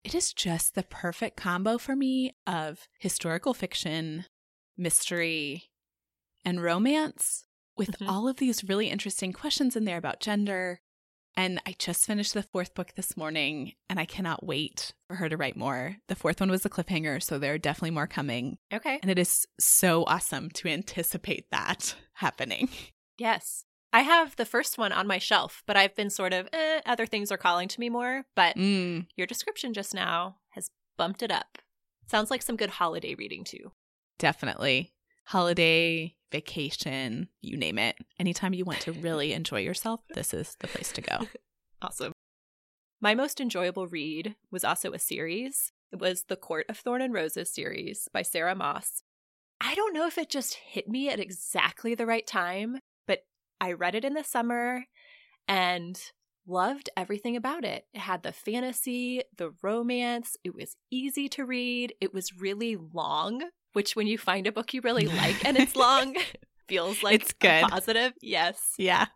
It 0.04 0.14
is 0.14 0.32
just 0.32 0.74
the 0.74 0.82
perfect 0.82 1.36
combo 1.36 1.78
for 1.78 1.94
me 1.94 2.34
of 2.46 2.88
historical 2.98 3.54
fiction, 3.54 4.26
mystery, 4.76 5.70
and 6.44 6.62
romance 6.62 7.44
with 7.76 7.90
Mhm. 7.98 8.08
all 8.08 8.28
of 8.28 8.36
these 8.36 8.64
really 8.64 8.90
interesting 8.90 9.32
questions 9.32 9.76
in 9.76 9.84
there 9.84 9.96
about 9.98 10.20
gender. 10.20 10.80
And 11.34 11.62
I 11.64 11.74
just 11.78 12.04
finished 12.04 12.34
the 12.34 12.42
fourth 12.42 12.74
book 12.74 12.92
this 12.94 13.16
morning 13.16 13.74
and 13.88 13.98
I 13.98 14.04
cannot 14.04 14.44
wait 14.44 14.92
for 15.06 15.16
her 15.16 15.28
to 15.30 15.36
write 15.36 15.56
more. 15.56 15.96
The 16.08 16.14
fourth 16.16 16.40
one 16.40 16.50
was 16.50 16.66
a 16.66 16.68
cliffhanger, 16.70 17.22
so 17.22 17.38
there 17.38 17.54
are 17.54 17.58
definitely 17.58 17.92
more 17.92 18.06
coming. 18.06 18.58
Okay. 18.72 18.98
And 19.00 19.10
it 19.10 19.18
is 19.18 19.46
so 19.58 20.04
awesome 20.04 20.50
to 20.50 20.68
anticipate 20.68 21.46
that 21.50 21.94
happening. 22.14 22.68
Yes. 23.16 23.64
I 23.92 24.00
have 24.00 24.36
the 24.36 24.44
first 24.46 24.78
one 24.78 24.90
on 24.92 25.06
my 25.06 25.18
shelf, 25.18 25.62
but 25.66 25.76
I've 25.76 25.94
been 25.94 26.08
sort 26.10 26.32
of, 26.32 26.48
eh, 26.52 26.80
other 26.86 27.04
things 27.06 27.30
are 27.30 27.36
calling 27.36 27.68
to 27.68 27.80
me 27.80 27.90
more. 27.90 28.24
But 28.34 28.56
Mm, 28.56 29.06
your 29.16 29.26
description 29.26 29.74
just 29.74 29.92
now 29.94 30.36
has 30.50 30.70
bumped 30.96 31.22
it 31.22 31.30
up. 31.30 31.58
Sounds 32.06 32.30
like 32.30 32.42
some 32.42 32.56
good 32.56 32.70
holiday 32.70 33.14
reading, 33.14 33.44
too. 33.44 33.72
definitely. 34.18 34.92
Holiday, 35.26 36.14
vacation, 36.30 37.28
you 37.40 37.56
name 37.56 37.78
it. 37.78 37.96
Anytime 38.18 38.54
you 38.54 38.64
want 38.64 38.80
to 38.80 38.92
really 38.92 39.32
enjoy 39.40 39.60
yourself, 39.60 40.00
this 40.14 40.32
is 40.32 40.56
the 40.60 40.68
place 40.68 40.92
to 40.92 41.00
go. 41.00 41.18
Awesome. 41.82 42.12
My 43.00 43.12
most 43.16 43.40
enjoyable 43.40 43.88
read 43.88 44.36
was 44.52 44.62
also 44.62 44.92
a 44.92 44.98
series. 45.00 45.72
It 45.90 45.98
was 45.98 46.24
the 46.28 46.36
Court 46.36 46.66
of 46.68 46.78
Thorn 46.78 47.02
and 47.02 47.12
Roses 47.12 47.52
series 47.52 48.08
by 48.12 48.22
Sarah 48.22 48.54
Maas. 48.54 49.02
I 49.60 49.74
don't 49.74 49.92
know 49.92 50.06
if 50.06 50.16
it 50.16 50.30
just 50.30 50.54
hit 50.54 50.88
me 50.88 51.08
at 51.08 51.18
exactly 51.18 51.96
the 51.96 52.06
right 52.06 52.24
time, 52.24 52.78
I 53.62 53.72
read 53.72 53.94
it 53.94 54.04
in 54.04 54.14
the 54.14 54.24
summer 54.24 54.84
and 55.48 55.98
loved 56.46 56.90
everything 56.96 57.36
about 57.36 57.64
it. 57.64 57.86
It 57.94 58.00
had 58.00 58.22
the 58.24 58.32
fantasy, 58.32 59.22
the 59.36 59.52
romance, 59.62 60.36
it 60.44 60.54
was 60.54 60.76
easy 60.90 61.28
to 61.30 61.44
read, 61.46 61.94
it 62.00 62.12
was 62.12 62.38
really 62.40 62.76
long, 62.76 63.42
which 63.72 63.94
when 63.94 64.06
you 64.08 64.18
find 64.18 64.46
a 64.46 64.52
book 64.52 64.74
you 64.74 64.80
really 64.82 65.06
like 65.06 65.44
and 65.44 65.56
it's 65.56 65.76
long, 65.76 66.16
feels 66.68 67.02
like 67.02 67.22
It's 67.22 67.32
good. 67.32 67.62
positive. 67.68 68.12
Yes. 68.20 68.74
Yeah. 68.76 69.06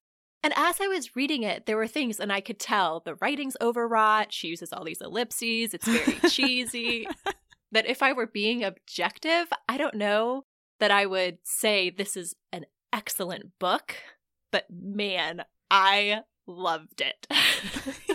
And 0.42 0.52
as 0.56 0.80
I 0.80 0.86
was 0.86 1.16
reading 1.16 1.42
it, 1.42 1.66
there 1.66 1.76
were 1.76 1.88
things, 1.88 2.20
and 2.20 2.32
I 2.32 2.40
could 2.40 2.60
tell 2.60 3.00
the 3.00 3.16
writing's 3.16 3.56
overwrought. 3.60 4.32
She 4.32 4.46
uses 4.46 4.72
all 4.72 4.84
these 4.84 5.00
ellipses. 5.00 5.74
It's 5.74 5.88
very 5.88 6.18
cheesy. 6.30 7.08
That 7.72 7.86
if 7.86 8.00
I 8.00 8.12
were 8.12 8.28
being 8.28 8.62
objective, 8.62 9.48
I 9.68 9.76
don't 9.76 9.96
know 9.96 10.44
that 10.78 10.92
I 10.92 11.04
would 11.04 11.38
say 11.42 11.90
this 11.90 12.16
is 12.16 12.36
an 12.52 12.64
excellent 12.92 13.58
book, 13.58 13.96
but 14.52 14.64
man, 14.70 15.44
I 15.70 16.22
loved 16.46 17.00
it. 17.00 17.26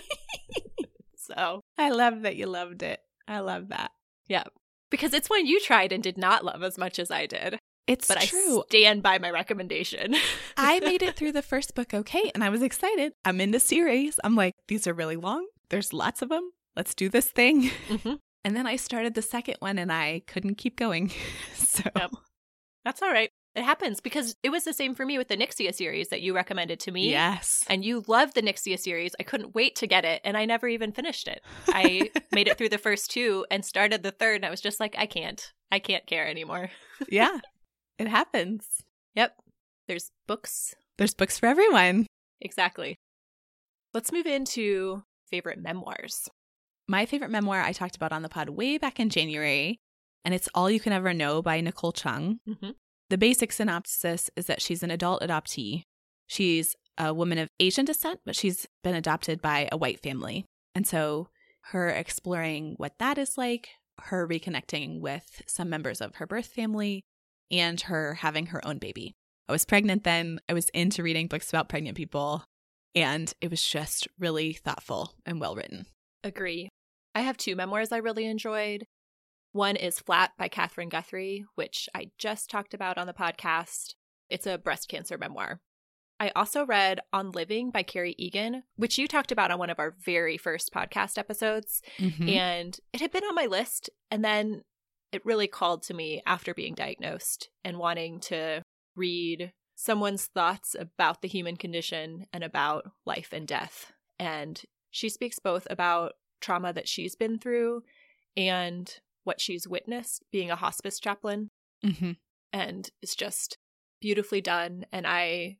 so, 1.15 1.62
I 1.78 1.89
love 1.89 2.22
that 2.24 2.36
you 2.36 2.48
loved 2.48 2.84
it. 2.84 3.00
I 3.28 3.39
love 3.39 3.70
that. 3.70 3.91
Yeah. 4.28 4.44
Because 4.89 5.13
it's 5.13 5.30
one 5.30 5.46
you 5.46 5.60
tried 5.60 5.91
and 5.91 6.04
did 6.04 6.17
not 6.17 6.44
love 6.44 6.63
as 6.63 6.78
much 6.78 7.00
as 7.00 7.12
I 7.12 7.26
did, 7.26 7.60
It's 7.88 8.08
but 8.08 8.20
true. 8.22 8.60
I 8.60 8.63
stand 8.70 9.02
by 9.04 9.20
my 9.20 9.32
recommendation. 9.32 10.15
I 10.58 10.80
made 10.82 11.02
it 11.02 11.15
through 11.15 11.32
the 11.32 11.41
first 11.41 11.76
book 11.76 11.94
okay, 11.94 12.32
and 12.34 12.44
I 12.44 12.50
was 12.50 12.62
excited. 12.62 13.13
I'm 13.24 13.39
in 13.39 13.52
the 13.52 13.60
series. 13.60 14.20
I'm 14.24 14.36
like, 14.36 14.54
these 14.67 14.88
are 14.88 14.94
really 14.94 15.15
long. 15.15 15.48
There's 15.70 15.94
lots 15.94 16.22
of 16.22 16.30
them. 16.30 16.52
Let's 16.76 16.94
do 16.94 17.08
this 17.10 17.28
thing. 17.32 17.70
Mhm. 17.88 18.20
And 18.44 18.56
then 18.56 18.65
I 18.67 18.76
started 18.76 19.13
the 19.13 19.22
second 19.22 19.58
one 19.60 19.78
and 19.78 19.91
I 19.94 20.24
couldn't 20.28 20.56
keep 20.56 20.76
going. 20.78 21.12
So, 21.56 21.84
Yep. 21.96 22.12
That's 22.84 23.02
all 23.02 23.12
right. 23.12 23.30
It 23.54 23.64
happens 23.64 24.00
because 24.00 24.36
it 24.44 24.50
was 24.50 24.64
the 24.64 24.72
same 24.74 24.96
for 24.96 25.06
me 25.06 25.18
with 25.18 25.28
the 25.28 25.36
Nyxia 25.36 25.76
series 25.76 26.08
that 26.08 26.22
you 26.22 26.34
recommended 26.34 26.80
to 26.82 26.92
me. 26.92 27.10
yes. 27.10 27.66
And 27.70 27.84
you 27.84 28.04
loved 28.08 28.34
the 28.36 28.42
Nyxia 28.42 28.80
series. 28.80 29.14
I 29.20 29.24
couldn't 29.24 29.54
wait 29.54 29.76
to 29.78 29.88
get 29.88 30.06
it, 30.06 30.22
and 30.24 30.38
I 30.38 30.46
never 30.46 30.68
even 30.70 30.94
finished 30.94 31.28
it. 31.28 31.42
I 31.68 32.12
made 32.32 32.48
it 32.48 32.58
through 32.58 32.70
the 32.70 32.78
first 32.78 33.12
two 33.12 33.46
and 33.52 33.66
started 33.66 34.04
the 34.04 34.12
third, 34.12 34.38
and 34.38 34.46
I 34.46 34.50
was 34.50 34.62
just 34.62 34.80
like, 34.80 34.96
I 34.98 35.06
can't. 35.06 35.52
I 35.70 35.80
can't 35.80 36.08
care 36.08 36.28
anymore. 36.28 36.70
yeah. 37.10 37.40
It 38.00 38.08
happens. 38.08 38.66
Yep. 39.16 39.36
There's 39.88 40.12
books. 40.28 40.74
There's 40.98 41.14
books 41.14 41.38
for 41.38 41.48
everyone. 41.48 42.08
Exactly. 42.40 42.96
Let's 43.94 44.14
move 44.14 44.26
into 44.28 45.04
favorite 45.30 45.60
memoirs. 45.60 46.30
My 46.88 47.06
favorite 47.06 47.32
memoir 47.32 47.62
I 47.62 47.74
talked 47.74 47.98
about 47.98 48.14
on 48.14 48.22
the 48.22 48.30
pod 48.30 48.50
way 48.50 48.78
back 48.78 49.00
in 49.00 49.10
January, 49.10 49.80
and 50.24 50.34
it's 50.34 50.48
All 50.56 50.70
You 50.70 50.80
Can 50.80 50.94
Ever 50.94 51.14
Know 51.14 51.42
by 51.42 51.60
Nicole 51.60 51.92
Chung. 51.92 52.40
Mm-hmm. 52.48 52.72
The 53.12 53.17
basic 53.17 53.52
synopsis 53.52 54.30
is 54.38 54.45
that 54.45 54.62
she's 54.62 54.84
an 54.84 54.89
adult 54.89 55.21
adoptee. 55.21 55.84
She's 56.28 56.78
a 56.97 57.13
woman 57.13 57.39
of 57.39 57.50
Asian 57.60 57.84
descent, 57.84 58.21
but 58.26 58.38
she's 58.38 58.69
been 58.86 58.95
adopted 58.95 59.41
by 59.41 59.67
a 59.69 59.76
white 59.76 60.02
family. 60.02 60.45
And 60.74 60.88
so 60.88 61.28
her 61.71 61.89
exploring 61.89 62.76
what 62.78 62.93
that 63.00 63.17
is 63.17 63.38
like, 63.38 63.67
her 64.04 64.26
reconnecting 64.26 65.02
with 65.02 65.41
some 65.45 65.69
members 65.69 66.00
of 66.00 66.15
her 66.15 66.26
birth 66.26 66.45
family, 66.45 67.04
and 67.52 67.82
her 67.82 68.13
having 68.13 68.45
her 68.45 68.65
own 68.65 68.78
baby. 68.78 69.13
I 69.50 69.52
was 69.52 69.65
pregnant 69.65 70.06
then. 70.06 70.39
I 70.47 70.54
was 70.54 70.69
into 70.69 71.04
reading 71.04 71.28
books 71.28 71.50
about 71.50 71.67
pregnant 71.67 71.97
people, 71.97 72.45
and 72.95 73.34
it 73.41 73.52
was 73.52 73.62
just 73.62 74.08
really 74.19 74.54
thoughtful 74.54 75.15
and 75.26 75.41
well 75.41 75.56
written. 75.56 75.86
Agree. 76.24 76.69
I 77.13 77.24
have 77.24 77.36
two 77.36 77.58
memoirs 77.58 77.91
I 77.91 77.97
really 77.97 78.26
enjoyed. 78.26 78.86
One 79.54 79.76
is 79.76 80.00
Flat 80.00 80.32
by 80.38 80.48
Catherine 80.48 80.90
Guthrie, 80.90 81.46
which 81.56 81.90
I 81.94 82.12
just 82.18 82.50
talked 82.50 82.74
about 82.74 82.98
on 82.98 83.08
the 83.08 83.14
podcast. 83.14 83.96
It's 84.30 84.48
a 84.48 84.58
breast 84.58 84.88
cancer 84.88 85.18
memoir. 85.18 85.60
I 86.20 86.32
also 86.36 86.66
read 86.66 87.02
On 87.12 87.32
Living 87.32 87.72
by 87.72 87.84
Kerry 87.84 88.16
Egan, 88.18 88.64
which 88.76 88.98
you 88.98 89.08
talked 89.08 89.32
about 89.32 89.52
on 89.52 89.60
one 89.60 89.70
of 89.70 89.80
our 89.80 89.96
very 90.00 90.38
first 90.38 90.72
podcast 90.74 91.18
episodes. 91.18 91.82
Mhm. 91.98 92.30
And 92.30 92.80
it 92.94 93.02
had 93.02 93.12
been 93.12 93.24
on 93.24 93.36
my 93.36 93.48
list. 93.48 93.90
And 94.10 94.24
then 94.24 94.64
it 95.12 95.26
really 95.26 95.48
called 95.48 95.84
to 95.84 95.94
me 95.94 96.22
after 96.26 96.54
being 96.54 96.76
diagnosed 96.76 97.50
and 97.66 97.78
wanting 97.78 98.20
to 98.22 98.62
read 98.96 99.52
someone's 99.76 100.28
thoughts 100.28 100.76
about 100.80 101.22
the 101.22 101.28
human 101.28 101.58
condition 101.58 102.28
and 102.32 102.44
about 102.44 102.86
life 103.04 103.34
and 103.34 103.48
death. 103.48 103.92
And 104.20 104.62
she 104.92 105.10
speaks 105.10 105.40
both 105.40 105.68
about 105.70 106.14
trauma 106.40 106.72
that 106.72 106.88
she's 106.88 107.16
been 107.16 107.40
through 107.40 107.84
and 108.38 109.00
what 109.24 109.42
she's 109.42 109.68
witnessed 109.68 110.24
being 110.32 110.50
a 110.52 110.56
hospice 110.56 111.00
chaplain. 111.00 111.50
Mhm. 111.84 112.18
And 112.54 112.90
it's 113.02 113.16
just 113.16 113.58
beautifully 114.02 114.42
done. 114.42 114.86
And 114.92 115.06
I 115.08 115.58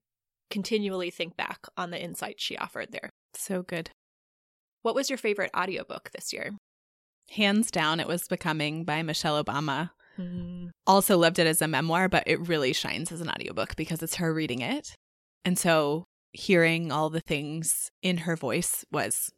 continually 0.50 1.10
think 1.12 1.38
back 1.38 1.66
on 1.78 1.92
the 1.92 2.02
insight 2.02 2.40
she 2.40 2.58
offered 2.58 2.92
there. 2.92 3.10
So 3.34 3.64
good. 3.64 3.92
What 4.82 4.96
was 4.96 5.10
your 5.10 5.18
favorite 5.18 5.52
audiobook 5.56 6.12
this 6.12 6.34
year? 6.34 6.52
Hands 7.30 7.70
down, 7.72 8.00
it 8.00 8.08
was 8.08 8.28
Becoming 8.28 8.84
by 8.84 9.04
Michelle 9.04 9.42
Obama. 9.42 9.92
Also 10.86 11.18
loved 11.18 11.40
it 11.40 11.48
as 11.48 11.62
a 11.62 11.68
memoir, 11.68 12.08
but 12.10 12.24
it 12.28 12.48
really 12.48 12.74
shines 12.74 13.12
as 13.12 13.22
an 13.22 13.30
audiobook 13.30 13.76
because 13.76 14.04
it's 14.04 14.16
her 14.16 14.34
reading 14.34 14.62
it. 14.62 14.96
And 15.46 15.58
so 15.58 16.06
hearing 16.32 16.92
all 16.92 17.10
the 17.10 17.22
things 17.22 17.90
in 18.04 18.18
her 18.18 18.36
voice 18.36 18.86
was 18.92 19.32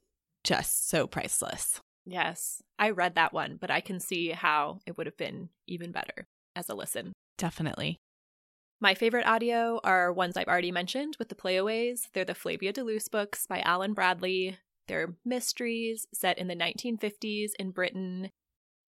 just 0.44 0.90
so 0.90 1.08
priceless. 1.08 1.80
Yes, 2.06 2.62
I 2.78 2.90
read 2.90 3.16
that 3.16 3.34
one, 3.34 3.58
but 3.60 3.72
I 3.72 3.82
can 3.82 4.00
see 4.00 4.30
how 4.30 4.80
it 4.86 4.98
would 4.98 5.08
have 5.08 5.18
been 5.18 5.50
even 5.68 5.92
better 5.92 6.28
as 6.56 6.70
a 6.70 6.76
listen. 6.76 7.14
Definitely. 7.38 7.98
My 8.82 8.94
favorite 8.94 9.26
audio 9.26 9.80
are 9.84 10.12
ones 10.12 10.36
I've 10.36 10.48
already 10.48 10.72
mentioned 10.72 11.16
with 11.18 11.30
the 11.30 11.36
playaways. 11.36 12.10
They're 12.14 12.26
the 12.26 12.36
Flavia 12.36 12.74
de 12.74 12.84
Luce 12.84 13.08
books 13.08 13.48
by 13.48 13.62
Alan 13.62 13.94
Bradley. 13.94 14.58
They're 14.88 15.16
mysteries 15.24 16.06
set 16.14 16.38
in 16.38 16.48
the 16.48 16.56
1950s 16.56 17.52
in 17.58 17.72
Britain, 17.72 18.30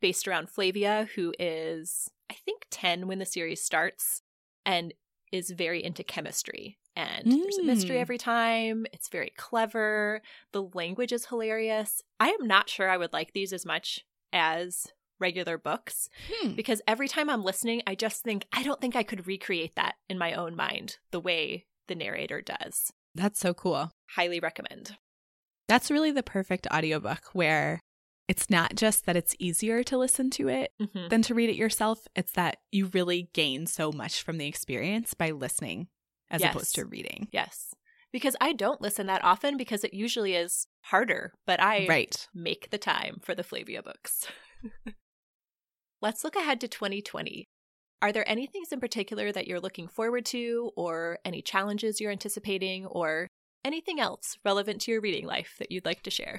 based 0.01 0.27
around 0.27 0.49
Flavia, 0.49 1.07
who 1.15 1.33
is, 1.39 2.09
I 2.29 2.33
think, 2.33 2.65
10 2.69 3.07
when 3.07 3.19
the 3.19 3.25
series 3.25 3.63
starts 3.63 4.21
and 4.65 4.93
is 5.31 5.51
very 5.51 5.81
into 5.81 6.03
chemistry. 6.03 6.77
And 6.95 7.31
there's 7.31 7.57
a 7.57 7.63
mystery 7.63 7.97
Mm. 7.97 8.01
every 8.01 8.17
time. 8.17 8.85
It's 8.93 9.09
very 9.09 9.31
clever. 9.37 10.21
The 10.53 10.63
language 10.63 11.11
is 11.11 11.25
hilarious. 11.25 12.01
I 12.19 12.29
am 12.29 12.47
not 12.47 12.69
sure 12.69 12.89
I 12.89 12.97
would 12.97 13.11
like 13.13 13.33
these 13.33 13.51
as 13.51 13.65
much 13.65 14.05
as 14.31 14.87
regular 15.19 15.57
books 15.57 16.09
Hmm. 16.29 16.53
because 16.55 16.81
every 16.87 17.07
time 17.07 17.29
I'm 17.29 17.43
listening, 17.43 17.81
I 17.87 17.95
just 17.95 18.23
think, 18.23 18.45
I 18.51 18.63
don't 18.63 18.79
think 18.81 18.95
I 18.95 19.03
could 19.03 19.27
recreate 19.27 19.75
that 19.75 19.95
in 20.09 20.17
my 20.17 20.33
own 20.33 20.55
mind 20.55 20.97
the 21.11 21.19
way 21.21 21.65
the 21.87 21.95
narrator 21.95 22.41
does. 22.41 22.91
That's 23.13 23.39
so 23.39 23.53
cool. 23.53 23.91
Highly 24.11 24.39
recommend. 24.39 24.97
That's 25.67 25.89
really 25.89 26.11
the 26.11 26.23
perfect 26.23 26.67
audiobook 26.73 27.29
where 27.33 27.79
it's 28.27 28.49
not 28.49 28.75
just 28.75 29.05
that 29.05 29.15
it's 29.15 29.35
easier 29.39 29.83
to 29.83 29.97
listen 29.97 30.29
to 30.31 30.47
it 30.49 30.71
Mm-hmm. 30.81 31.07
than 31.09 31.21
to 31.23 31.33
read 31.33 31.49
it 31.49 31.55
yourself, 31.55 32.07
it's 32.15 32.31
that 32.33 32.57
you 32.71 32.87
really 32.87 33.29
gain 33.33 33.67
so 33.67 33.91
much 33.91 34.21
from 34.21 34.37
the 34.37 34.47
experience 34.47 35.13
by 35.13 35.31
listening 35.31 35.87
as 36.29 36.41
Yes. 36.41 36.53
opposed 36.55 36.75
to 36.75 36.85
reading. 36.85 37.27
Yes. 37.31 37.73
Because 38.11 38.35
I 38.39 38.53
don't 38.53 38.81
listen 38.81 39.07
that 39.07 39.23
often 39.23 39.57
because 39.57 39.83
it 39.83 39.93
usually 39.93 40.35
is 40.35 40.67
harder, 40.85 41.33
but 41.45 41.61
I 41.61 41.85
Right. 41.87 42.27
make 42.33 42.69
the 42.69 42.77
time 42.77 43.19
for 43.21 43.35
the 43.35 43.43
Flavia 43.43 43.83
books. 43.83 44.27
Let's 46.01 46.23
look 46.23 46.35
ahead 46.35 46.61
to 46.61 46.67
2020. 46.67 47.45
Are 48.01 48.11
there 48.11 48.27
any 48.29 48.45
things 48.45 48.71
in 48.71 48.79
particular 48.79 49.31
that 49.31 49.47
you're 49.47 49.59
looking 49.59 49.87
forward 49.87 50.25
to, 50.27 50.71
or 50.75 51.17
any 51.25 51.41
challenges 51.41 51.99
you're 51.99 52.11
anticipating, 52.11 52.85
or 52.85 53.27
anything 53.63 53.99
else 53.99 54.37
relevant 54.45 54.81
to 54.81 54.91
your 54.91 55.01
reading 55.01 55.25
life 55.25 55.55
that 55.59 55.71
you'd 55.71 55.85
like 55.85 56.03
to 56.03 56.11
share? 56.11 56.37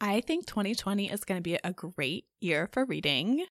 I 0.00 0.20
think 0.20 0.46
2020 0.46 1.10
is 1.10 1.24
going 1.24 1.38
to 1.38 1.42
be 1.42 1.58
a 1.62 1.72
great 1.72 2.26
year 2.40 2.68
for 2.72 2.84
reading. 2.84 3.46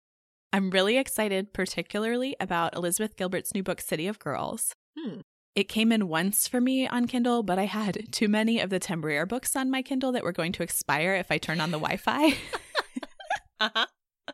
I'm 0.52 0.70
really 0.70 0.96
excited, 0.96 1.52
particularly 1.52 2.36
about 2.40 2.74
Elizabeth 2.74 3.16
Gilbert's 3.16 3.54
new 3.54 3.62
book, 3.62 3.80
City 3.80 4.06
of 4.06 4.18
Girls. 4.18 4.72
Hmm. 4.98 5.20
It 5.58 5.66
came 5.66 5.90
in 5.90 6.06
once 6.06 6.46
for 6.46 6.60
me 6.60 6.86
on 6.86 7.08
Kindle, 7.08 7.42
but 7.42 7.58
I 7.58 7.64
had 7.64 8.12
too 8.12 8.28
many 8.28 8.60
of 8.60 8.70
the 8.70 8.78
Temeraire 8.78 9.26
books 9.26 9.56
on 9.56 9.72
my 9.72 9.82
Kindle 9.82 10.12
that 10.12 10.22
were 10.22 10.30
going 10.30 10.52
to 10.52 10.62
expire 10.62 11.16
if 11.16 11.32
I 11.32 11.38
turned 11.38 11.60
on 11.60 11.72
the 11.72 11.80
Wi 11.80 11.96
Fi. 11.96 12.26
uh-huh. 13.60 13.86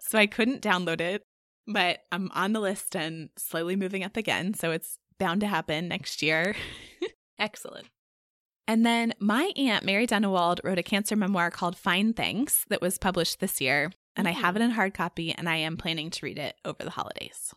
So 0.02 0.18
I 0.18 0.26
couldn't 0.26 0.60
download 0.60 1.00
it, 1.00 1.22
but 1.66 2.00
I'm 2.12 2.30
on 2.34 2.52
the 2.52 2.60
list 2.60 2.94
and 2.94 3.30
slowly 3.38 3.74
moving 3.74 4.04
up 4.04 4.18
again. 4.18 4.52
So 4.52 4.70
it's 4.70 4.98
bound 5.18 5.40
to 5.40 5.46
happen 5.46 5.88
next 5.88 6.20
year. 6.20 6.54
Excellent. 7.38 7.87
And 8.68 8.84
then 8.84 9.14
my 9.18 9.50
aunt, 9.56 9.82
Mary 9.82 10.06
Dunewald, 10.06 10.60
wrote 10.62 10.78
a 10.78 10.82
cancer 10.82 11.16
memoir 11.16 11.50
called 11.50 11.78
Fine 11.78 12.12
Thanks 12.12 12.66
that 12.68 12.82
was 12.82 12.98
published 12.98 13.40
this 13.40 13.62
year. 13.62 13.92
And 14.14 14.28
I 14.28 14.32
have 14.32 14.56
it 14.56 14.62
in 14.62 14.72
hard 14.72 14.92
copy 14.92 15.32
and 15.32 15.48
I 15.48 15.56
am 15.56 15.78
planning 15.78 16.10
to 16.10 16.26
read 16.26 16.38
it 16.38 16.56
over 16.66 16.84
the 16.84 16.90
holidays. 16.90 17.54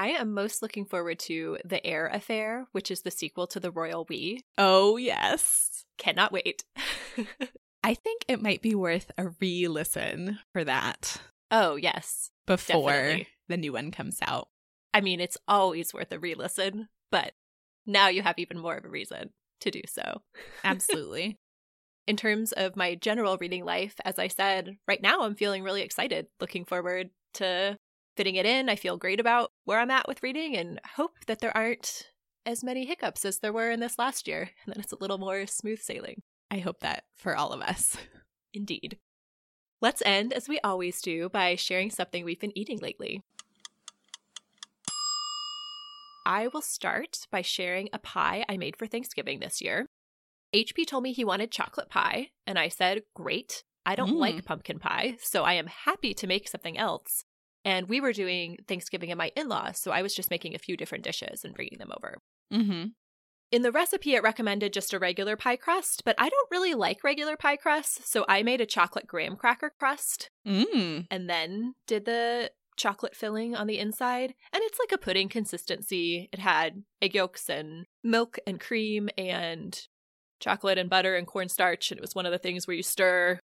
I 0.00 0.12
am 0.12 0.32
most 0.32 0.62
looking 0.62 0.86
forward 0.86 1.18
to 1.18 1.58
The 1.62 1.86
Heir 1.86 2.06
Affair, 2.06 2.66
which 2.72 2.90
is 2.90 3.02
the 3.02 3.10
sequel 3.10 3.46
to 3.48 3.60
The 3.60 3.70
Royal 3.70 4.06
We. 4.08 4.40
Oh, 4.56 4.96
yes. 4.96 5.84
Cannot 5.98 6.32
wait. 6.32 6.64
I 7.84 7.92
think 7.92 8.24
it 8.26 8.40
might 8.40 8.62
be 8.62 8.74
worth 8.74 9.10
a 9.18 9.28
re 9.42 9.68
listen 9.68 10.38
for 10.54 10.64
that 10.64 11.20
oh, 11.50 11.76
yes. 11.76 12.30
before 12.46 12.90
Definitely. 12.90 13.26
the 13.50 13.58
new 13.58 13.74
one 13.74 13.90
comes 13.90 14.16
out. 14.22 14.48
I 14.94 15.02
mean, 15.02 15.20
it's 15.20 15.36
always 15.46 15.92
worth 15.92 16.12
a 16.12 16.18
re 16.18 16.34
listen, 16.34 16.88
but 17.12 17.34
now 17.84 18.08
you 18.08 18.22
have 18.22 18.38
even 18.38 18.58
more 18.58 18.76
of 18.76 18.86
a 18.86 18.88
reason 18.88 19.28
to 19.60 19.70
do 19.70 19.82
so. 19.86 20.22
Absolutely. 20.64 21.38
In 22.06 22.16
terms 22.16 22.52
of 22.52 22.74
my 22.74 22.94
general 22.94 23.36
reading 23.36 23.66
life, 23.66 23.96
as 24.06 24.18
I 24.18 24.28
said, 24.28 24.78
right 24.88 25.02
now 25.02 25.20
I'm 25.20 25.34
feeling 25.34 25.62
really 25.62 25.82
excited, 25.82 26.28
looking 26.40 26.64
forward 26.64 27.10
to 27.34 27.76
fitting 28.20 28.34
it 28.36 28.44
in. 28.44 28.68
I 28.68 28.76
feel 28.76 28.98
great 28.98 29.18
about 29.18 29.50
where 29.64 29.80
I'm 29.80 29.90
at 29.90 30.06
with 30.06 30.22
reading 30.22 30.54
and 30.54 30.78
hope 30.96 31.12
that 31.26 31.38
there 31.40 31.56
aren't 31.56 32.10
as 32.44 32.62
many 32.62 32.84
hiccups 32.84 33.24
as 33.24 33.38
there 33.38 33.50
were 33.50 33.70
in 33.70 33.80
this 33.80 33.98
last 33.98 34.28
year 34.28 34.50
and 34.66 34.74
that 34.74 34.82
it's 34.84 34.92
a 34.92 34.98
little 35.00 35.16
more 35.16 35.46
smooth 35.46 35.80
sailing. 35.80 36.20
I 36.50 36.58
hope 36.58 36.80
that 36.80 37.04
for 37.16 37.34
all 37.34 37.52
of 37.54 37.62
us. 37.62 37.96
Indeed. 38.52 38.98
Let's 39.80 40.02
end, 40.04 40.34
as 40.34 40.50
we 40.50 40.60
always 40.62 41.00
do, 41.00 41.30
by 41.30 41.54
sharing 41.54 41.88
something 41.88 42.22
we've 42.22 42.38
been 42.38 42.52
eating 42.58 42.78
lately. 42.82 43.22
I 46.26 46.48
will 46.48 46.60
start 46.60 47.26
by 47.30 47.40
sharing 47.40 47.88
a 47.94 47.98
pie 47.98 48.44
I 48.50 48.58
made 48.58 48.76
for 48.76 48.86
Thanksgiving 48.86 49.40
this 49.40 49.62
year. 49.62 49.86
HP 50.54 50.86
told 50.86 51.04
me 51.04 51.14
he 51.14 51.24
wanted 51.24 51.50
chocolate 51.50 51.88
pie, 51.88 52.32
and 52.46 52.58
I 52.58 52.68
said, 52.68 53.04
Great. 53.14 53.64
I 53.86 53.94
don't 53.94 54.10
Mm. 54.10 54.18
like 54.18 54.44
pumpkin 54.44 54.78
pie, 54.78 55.16
so 55.22 55.44
I 55.44 55.54
am 55.54 55.68
happy 55.68 56.12
to 56.12 56.26
make 56.26 56.48
something 56.48 56.76
else. 56.76 57.24
And 57.64 57.88
we 57.88 58.00
were 58.00 58.12
doing 58.12 58.58
Thanksgiving 58.66 59.10
at 59.10 59.18
my 59.18 59.32
in 59.36 59.48
laws, 59.48 59.78
so 59.78 59.90
I 59.90 60.02
was 60.02 60.14
just 60.14 60.30
making 60.30 60.54
a 60.54 60.58
few 60.58 60.76
different 60.76 61.04
dishes 61.04 61.44
and 61.44 61.54
bringing 61.54 61.78
them 61.78 61.92
over. 61.96 62.18
Mm-hmm. 62.52 62.88
In 63.52 63.62
the 63.62 63.72
recipe, 63.72 64.14
it 64.14 64.22
recommended 64.22 64.72
just 64.72 64.92
a 64.92 64.98
regular 64.98 65.36
pie 65.36 65.56
crust, 65.56 66.02
but 66.04 66.14
I 66.18 66.28
don't 66.28 66.50
really 66.50 66.72
like 66.74 67.02
regular 67.02 67.36
pie 67.36 67.56
crust, 67.56 68.06
so 68.06 68.24
I 68.28 68.42
made 68.42 68.60
a 68.60 68.66
chocolate 68.66 69.06
graham 69.06 69.36
cracker 69.36 69.72
crust 69.78 70.30
Mm. 70.46 71.06
and 71.10 71.28
then 71.28 71.74
did 71.86 72.04
the 72.04 72.52
chocolate 72.76 73.14
filling 73.14 73.54
on 73.54 73.66
the 73.66 73.78
inside. 73.78 74.34
And 74.52 74.62
it's 74.64 74.78
like 74.78 74.92
a 74.92 74.98
pudding 75.02 75.28
consistency. 75.28 76.28
It 76.32 76.38
had 76.38 76.84
egg 77.02 77.14
yolks 77.14 77.50
and 77.50 77.84
milk 78.02 78.38
and 78.46 78.58
cream 78.58 79.10
and 79.18 79.78
chocolate 80.40 80.78
and 80.78 80.88
butter 80.88 81.14
and 81.16 81.26
cornstarch. 81.26 81.90
And 81.90 81.98
it 81.98 82.00
was 82.00 82.14
one 82.14 82.24
of 82.24 82.32
the 82.32 82.38
things 82.38 82.66
where 82.66 82.76
you 82.76 82.82
stir 82.82 83.38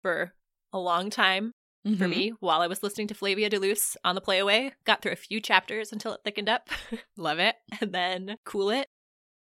for 0.00 0.32
a 0.72 0.78
long 0.78 1.10
time 1.10 1.52
for 1.96 2.04
Mhm. 2.06 2.10
me 2.10 2.28
while 2.40 2.60
I 2.60 2.66
was 2.66 2.82
listening 2.82 3.06
to 3.08 3.14
Flavia 3.14 3.48
de 3.48 3.58
Luce 3.58 3.96
on 4.04 4.14
the 4.14 4.20
playaway. 4.20 4.72
Got 4.84 5.02
through 5.02 5.12
a 5.12 5.16
few 5.16 5.40
chapters 5.40 5.92
until 5.92 6.12
it 6.12 6.20
thickened 6.24 6.48
up. 6.48 6.68
Love 7.16 7.38
it. 7.38 7.56
and 7.80 7.92
then 7.92 8.38
cool 8.44 8.70
it. 8.70 8.88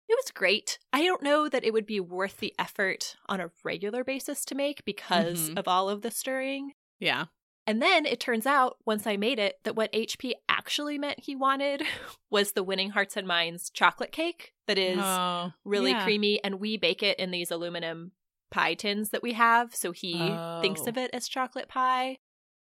It 0.08 0.16
was 0.24 0.30
great. 0.32 0.78
I 0.92 1.02
don't 1.04 1.22
know 1.22 1.48
that 1.48 1.64
it 1.64 1.72
would 1.72 1.84
be 1.86 2.00
worth 2.00 2.38
the 2.38 2.54
effort 2.58 3.16
on 3.26 3.40
a 3.40 3.50
regular 3.62 4.04
basis 4.04 4.44
to 4.46 4.54
make 4.54 4.84
because 4.84 5.50
Mhm. 5.50 5.58
of 5.58 5.68
all 5.68 5.88
of 5.90 6.00
the 6.02 6.10
stirring. 6.10 6.72
Yeah. 6.98 7.26
And 7.66 7.82
then 7.82 8.06
it 8.06 8.18
turns 8.18 8.46
out, 8.46 8.78
once 8.86 9.06
I 9.06 9.18
made 9.18 9.38
it, 9.38 9.58
that 9.64 9.76
what 9.76 9.90
HP 9.92 10.32
actually 10.48 10.96
meant 10.96 11.20
he 11.24 11.36
wanted 11.36 11.82
was 12.30 12.52
the 12.52 12.62
Winning 12.64 12.90
Hearts 12.90 13.14
and 13.18 13.26
Minds 13.28 13.68
chocolate 13.68 14.10
cake 14.10 14.54
that 14.66 14.78
is 14.78 14.96
oh, 14.98 15.52
really 15.66 15.90
yeah. 15.90 16.02
creamy. 16.04 16.42
And 16.42 16.58
we 16.60 16.78
bake 16.78 17.02
it 17.02 17.18
in 17.18 17.30
these 17.30 17.50
aluminum 17.50 18.12
pie 18.50 18.72
tins 18.72 19.10
that 19.10 19.22
we 19.22 19.34
have. 19.34 19.74
So 19.74 19.92
he 19.92 20.14
thinks 20.62 20.80
Oh. 20.84 20.88
of 20.88 20.96
it 20.96 21.10
as 21.12 21.28
chocolate 21.28 21.68
pie, 21.68 22.16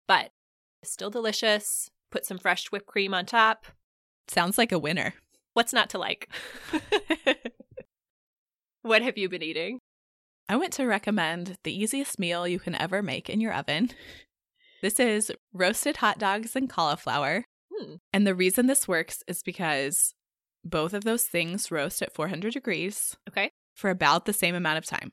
but 0.08 0.32
still 0.84 1.10
delicious. 1.10 1.90
Put 2.12 2.26
some 2.26 2.38
fresh 2.38 2.72
whipped 2.72 2.88
cream 2.88 3.14
on 3.14 3.26
top. 3.26 3.66
Sounds 4.28 4.58
like 4.58 4.72
a 4.72 4.80
winner. 4.80 5.14
What's 5.54 5.74
not 5.74 5.90
to 5.92 5.98
like? 5.98 6.30
what 8.82 9.02
have 9.02 9.18
you 9.18 9.30
been 9.30 9.44
eating? 9.44 9.80
I 10.48 10.58
want 10.58 10.74
to 10.74 10.86
recommend 10.86 11.58
the 11.64 11.76
easiest 11.76 12.20
meal 12.20 12.48
you 12.48 12.60
can 12.60 12.76
ever 12.76 13.02
make 13.02 13.30
in 13.30 13.42
your 13.42 13.54
oven. 13.54 13.90
This 14.82 15.00
is 15.00 15.32
roasted 15.54 15.98
hot 15.98 16.20
dogs 16.20 16.56
and 16.56 16.70
cauliflower. 16.70 17.46
Hmm. 17.74 17.96
And 18.14 18.28
the 18.28 18.36
reason 18.36 18.68
this 18.68 18.88
works 18.88 19.24
is 19.28 19.42
because 19.42 20.14
both 20.64 20.94
of 20.94 21.04
those 21.04 21.24
things 21.24 21.72
roast 21.72 22.02
at 22.02 22.14
400 22.14 22.54
degrees 22.54 23.16
Okay. 23.28 23.52
for 23.74 23.90
about 23.90 24.26
the 24.26 24.34
same 24.34 24.56
amount 24.56 24.78
of 24.78 24.86
time. 24.86 25.12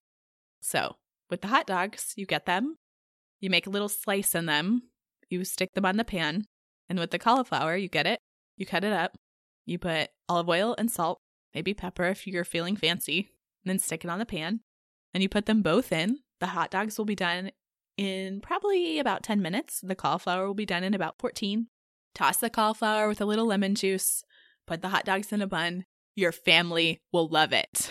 So, 0.61 0.97
with 1.31 1.41
the 1.41 1.49
hot 1.49 1.67
dogs, 1.67 2.13
you 2.17 2.27
get 2.27 2.47
them, 2.47 2.77
you 3.43 3.51
make 3.51 3.67
a 3.67 3.71
little 3.71 3.91
slice 3.91 4.35
in 4.35 4.47
them, 4.47 4.83
you 5.29 5.45
stick 5.45 5.75
them 5.75 5.85
on 5.85 5.99
the 5.99 6.05
pan. 6.05 6.47
And 6.89 6.99
with 6.99 7.11
the 7.11 7.19
cauliflower, 7.19 7.77
you 7.77 7.89
get 7.89 8.07
it, 8.07 8.21
you 8.57 8.65
cut 8.65 8.85
it 8.85 8.93
up, 8.93 9.17
you 9.67 9.79
put 9.79 10.09
olive 10.29 10.49
oil 10.49 10.75
and 10.79 10.91
salt, 10.91 11.19
maybe 11.55 11.75
pepper 11.75 12.05
if 12.05 12.27
you're 12.27 12.45
feeling 12.45 12.77
fancy, 12.77 13.31
and 13.65 13.71
then 13.71 13.79
stick 13.79 14.05
it 14.05 14.11
on 14.11 14.19
the 14.19 14.27
pan. 14.27 14.61
And 15.13 15.23
you 15.23 15.29
put 15.29 15.47
them 15.47 15.61
both 15.61 15.93
in. 15.93 16.21
The 16.41 16.47
hot 16.47 16.71
dogs 16.71 16.97
will 16.97 17.05
be 17.05 17.15
done 17.15 17.51
in 17.99 18.41
probably 18.41 18.99
about 18.99 19.23
10 19.23 19.43
minutes. 19.43 19.81
The 19.83 19.95
cauliflower 19.95 20.47
will 20.47 20.55
be 20.55 20.67
done 20.67 20.85
in 20.85 20.95
about 20.95 21.17
14. 21.19 21.67
Toss 22.15 22.39
the 22.39 22.51
cauliflower 22.51 23.09
with 23.09 23.21
a 23.21 23.27
little 23.27 23.47
lemon 23.47 23.75
juice, 23.75 24.25
put 24.67 24.83
the 24.83 24.89
hot 24.89 25.05
dogs 25.05 25.33
in 25.33 25.43
a 25.43 25.47
bun. 25.47 25.85
Your 26.15 26.33
family 26.33 27.01
will 27.13 27.29
love 27.29 27.53
it. 27.53 27.91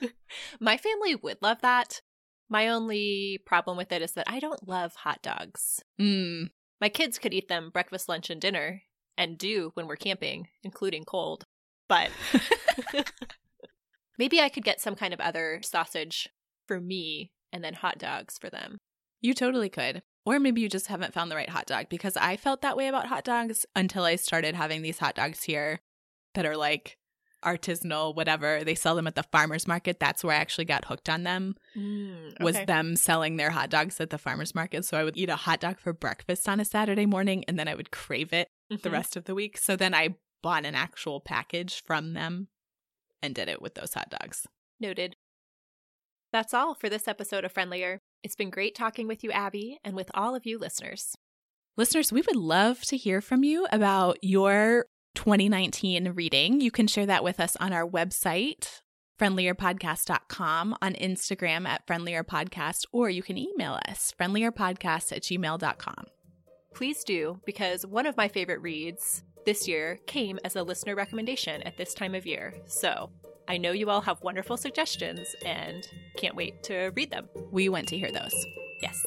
My 0.60 0.76
family 0.76 1.14
would 1.14 1.38
love 1.42 1.60
that. 1.62 2.00
My 2.48 2.68
only 2.68 3.40
problem 3.44 3.76
with 3.76 3.90
it 3.92 4.02
is 4.02 4.12
that 4.12 4.28
I 4.28 4.38
don't 4.40 4.68
love 4.68 4.94
hot 4.94 5.20
dogs. 5.22 5.82
Mm, 6.00 6.50
My 6.80 6.88
kids 6.88 7.18
could 7.18 7.34
eat 7.34 7.48
them 7.48 7.70
breakfast, 7.70 8.08
lunch, 8.08 8.30
and 8.30 8.40
dinner, 8.40 8.82
and 9.18 9.36
do 9.38 9.70
when 9.74 9.86
we're 9.86 9.96
camping, 9.96 10.48
including 10.62 11.04
cold. 11.04 11.44
But 11.88 12.10
maybe 14.18 14.40
I 14.40 14.48
could 14.48 14.64
get 14.64 14.80
some 14.80 14.94
kind 14.94 15.12
of 15.14 15.20
other 15.20 15.60
sausage 15.62 16.28
for 16.66 16.80
me 16.80 17.30
and 17.52 17.62
then 17.62 17.74
hot 17.74 17.98
dogs 17.98 18.38
for 18.38 18.50
them. 18.50 18.78
you 19.20 19.34
totally 19.34 19.68
could. 19.68 20.02
Or 20.24 20.40
maybe 20.40 20.60
you 20.60 20.68
just 20.68 20.88
haven't 20.88 21.14
found 21.14 21.30
the 21.30 21.36
right 21.36 21.48
hot 21.48 21.66
dog 21.66 21.86
because 21.88 22.16
I 22.16 22.36
felt 22.36 22.60
that 22.62 22.76
way 22.76 22.88
about 22.88 23.06
hot 23.06 23.22
dogs 23.24 23.64
until 23.76 24.02
I 24.02 24.16
started 24.16 24.56
having 24.56 24.82
these 24.82 24.98
hot 24.98 25.14
dogs 25.14 25.44
here 25.44 25.80
that 26.34 26.44
are 26.44 26.56
like 26.56 26.96
artisanal, 27.46 28.14
whatever. 28.14 28.64
They 28.64 28.74
sell 28.74 28.96
them 28.96 29.06
at 29.06 29.14
the 29.14 29.22
farmer's 29.22 29.66
market. 29.68 30.00
That's 30.00 30.24
where 30.24 30.34
I 30.36 30.38
actually 30.40 30.64
got 30.66 30.84
hooked 30.86 31.08
on 31.08 31.22
them. 31.22 31.54
was 32.40 32.56
them 32.66 32.96
selling 32.96 33.36
their 33.36 33.50
hot 33.50 33.70
dogs 33.70 34.00
at 34.00 34.10
the 34.10 34.18
farmer's 34.18 34.54
market. 34.54 34.84
So 34.84 34.98
I 34.98 35.04
would 35.04 35.16
eat 35.16 35.28
a 35.30 35.36
hot 35.36 35.60
dog 35.60 35.78
for 35.78 35.92
breakfast 35.92 36.48
on 36.48 36.58
a 36.60 36.64
Saturday 36.64 37.06
morning 37.06 37.44
and 37.48 37.58
then 37.58 37.68
I 37.68 37.74
would 37.74 37.90
crave 37.90 38.32
it 38.32 38.48
the 38.68 38.76
Mhm. 38.76 38.92
rest 38.92 39.16
of 39.16 39.24
the 39.24 39.34
week. 39.34 39.56
So 39.58 39.76
then 39.76 39.94
I 39.94 40.16
bought 40.42 40.64
an 40.66 40.74
actual 40.74 41.20
package 41.20 41.82
from 41.84 42.12
them 42.14 42.48
and 43.22 43.34
did 43.34 43.48
it 43.48 43.62
with 43.62 43.74
those 43.74 43.94
hot 43.94 44.10
dogs. 44.10 44.46
Noted. 44.80 45.16
That's 46.32 46.52
all 46.52 46.74
for 46.74 46.88
this 46.88 47.08
episode 47.08 47.44
of 47.44 47.52
Friendlier. 47.52 48.00
It's 48.22 48.36
been 48.36 48.50
great 48.50 48.74
talking 48.74 49.06
with 49.06 49.22
you, 49.24 49.30
Abby, 49.30 49.78
and 49.84 49.94
with 49.94 50.10
all 50.14 50.34
of 50.34 50.44
you 50.44 50.58
listeners. 50.58 51.14
Listeners, 51.76 52.12
we 52.12 52.22
would 52.22 52.36
love 52.36 52.80
to 52.82 52.96
hear 52.96 53.20
from 53.20 53.44
you 53.44 53.66
about 53.70 54.18
your 54.22 54.86
2019 55.16 56.12
reading. 56.12 56.60
You 56.60 56.70
can 56.70 56.86
share 56.86 57.06
that 57.06 57.24
with 57.24 57.40
us 57.40 57.56
on 57.56 57.72
our 57.72 57.86
website, 57.86 58.82
friendlierpodcast.com, 59.18 60.76
on 60.80 60.94
Instagram 60.94 61.66
at 61.66 61.86
friendlierpodcast, 61.86 62.84
or 62.92 63.10
you 63.10 63.22
can 63.22 63.36
email 63.36 63.80
us, 63.88 64.14
friendlierpodcast 64.20 65.12
at 65.12 65.22
gmail.com. 65.22 66.06
Please 66.74 67.02
do, 67.02 67.40
because 67.44 67.84
one 67.84 68.06
of 68.06 68.16
my 68.16 68.28
favorite 68.28 68.60
reads 68.60 69.24
this 69.46 69.66
year 69.66 69.98
came 70.06 70.38
as 70.44 70.56
a 70.56 70.62
listener 70.62 70.94
recommendation 70.94 71.62
at 71.62 71.76
this 71.76 71.94
time 71.94 72.14
of 72.14 72.26
year. 72.26 72.52
So 72.66 73.10
I 73.48 73.56
know 73.56 73.72
you 73.72 73.88
all 73.88 74.02
have 74.02 74.22
wonderful 74.22 74.56
suggestions 74.56 75.34
and 75.44 75.88
can't 76.16 76.36
wait 76.36 76.62
to 76.64 76.92
read 76.94 77.10
them. 77.10 77.28
We 77.50 77.68
want 77.68 77.88
to 77.88 77.98
hear 77.98 78.12
those. 78.12 78.46
Yes. 78.82 79.02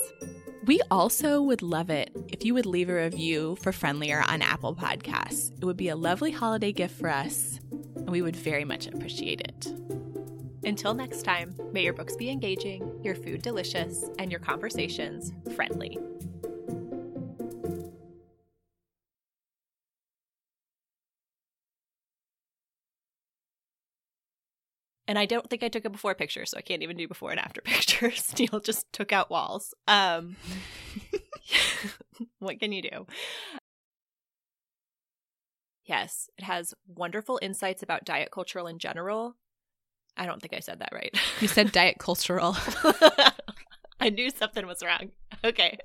We 0.69 0.81
also 0.91 1.41
would 1.41 1.63
love 1.63 1.89
it 1.89 2.11
if 2.27 2.45
you 2.45 2.53
would 2.53 2.67
leave 2.67 2.89
a 2.89 2.95
review 2.95 3.55
for 3.55 3.71
Friendlier 3.71 4.23
on 4.27 4.43
Apple 4.43 4.75
Podcasts. 4.75 5.51
It 5.59 5.65
would 5.65 5.77
be 5.77 5.89
a 5.89 5.95
lovely 5.95 6.29
holiday 6.29 6.71
gift 6.71 6.95
for 6.99 7.09
us, 7.09 7.59
and 7.95 8.11
we 8.11 8.21
would 8.21 8.35
very 8.35 8.63
much 8.65 8.85
appreciate 8.85 9.41
it. 9.41 9.73
Until 10.63 10.93
next 10.93 11.23
time, 11.23 11.55
may 11.73 11.81
your 11.81 11.93
books 11.93 12.15
be 12.15 12.29
engaging, 12.29 12.87
your 13.01 13.15
food 13.15 13.41
delicious, 13.41 14.05
and 14.19 14.29
your 14.29 14.41
conversations 14.41 15.33
friendly. 15.55 15.97
And 25.09 25.17
I 25.17 25.25
don't 25.25 25.49
think 25.49 25.63
I 25.63 25.69
took 25.69 25.85
a 25.85 25.89
before 25.89 26.13
picture, 26.13 26.45
so 26.45 26.55
I 26.55 26.61
can't 26.61 26.83
even 26.83 26.95
do 26.95 27.07
before 27.07 27.31
and 27.31 27.39
after 27.39 27.61
pictures. 27.65 28.31
Neil 28.39 28.59
just 28.59 28.85
took 28.93 29.11
out 29.11 29.31
walls. 29.31 29.73
Um, 29.87 30.35
what 32.39 32.59
can 32.59 32.71
you 32.71 32.83
do? 32.83 33.07
Yes, 35.83 36.29
it 36.37 36.43
has 36.43 36.75
wonderful 36.87 37.39
insights 37.41 37.81
about 37.81 38.05
diet 38.05 38.29
cultural 38.29 38.67
in 38.67 38.77
general. 38.77 39.35
I 40.15 40.27
don't 40.27 40.39
think 40.39 40.53
I 40.53 40.59
said 40.59 40.77
that 40.77 40.93
right. 40.93 41.17
You 41.41 41.47
said 41.47 41.71
diet 41.71 41.97
cultural. 41.97 42.55
I 43.99 44.09
knew 44.11 44.29
something 44.29 44.67
was 44.67 44.83
wrong. 44.83 45.09
Okay. 45.43 45.79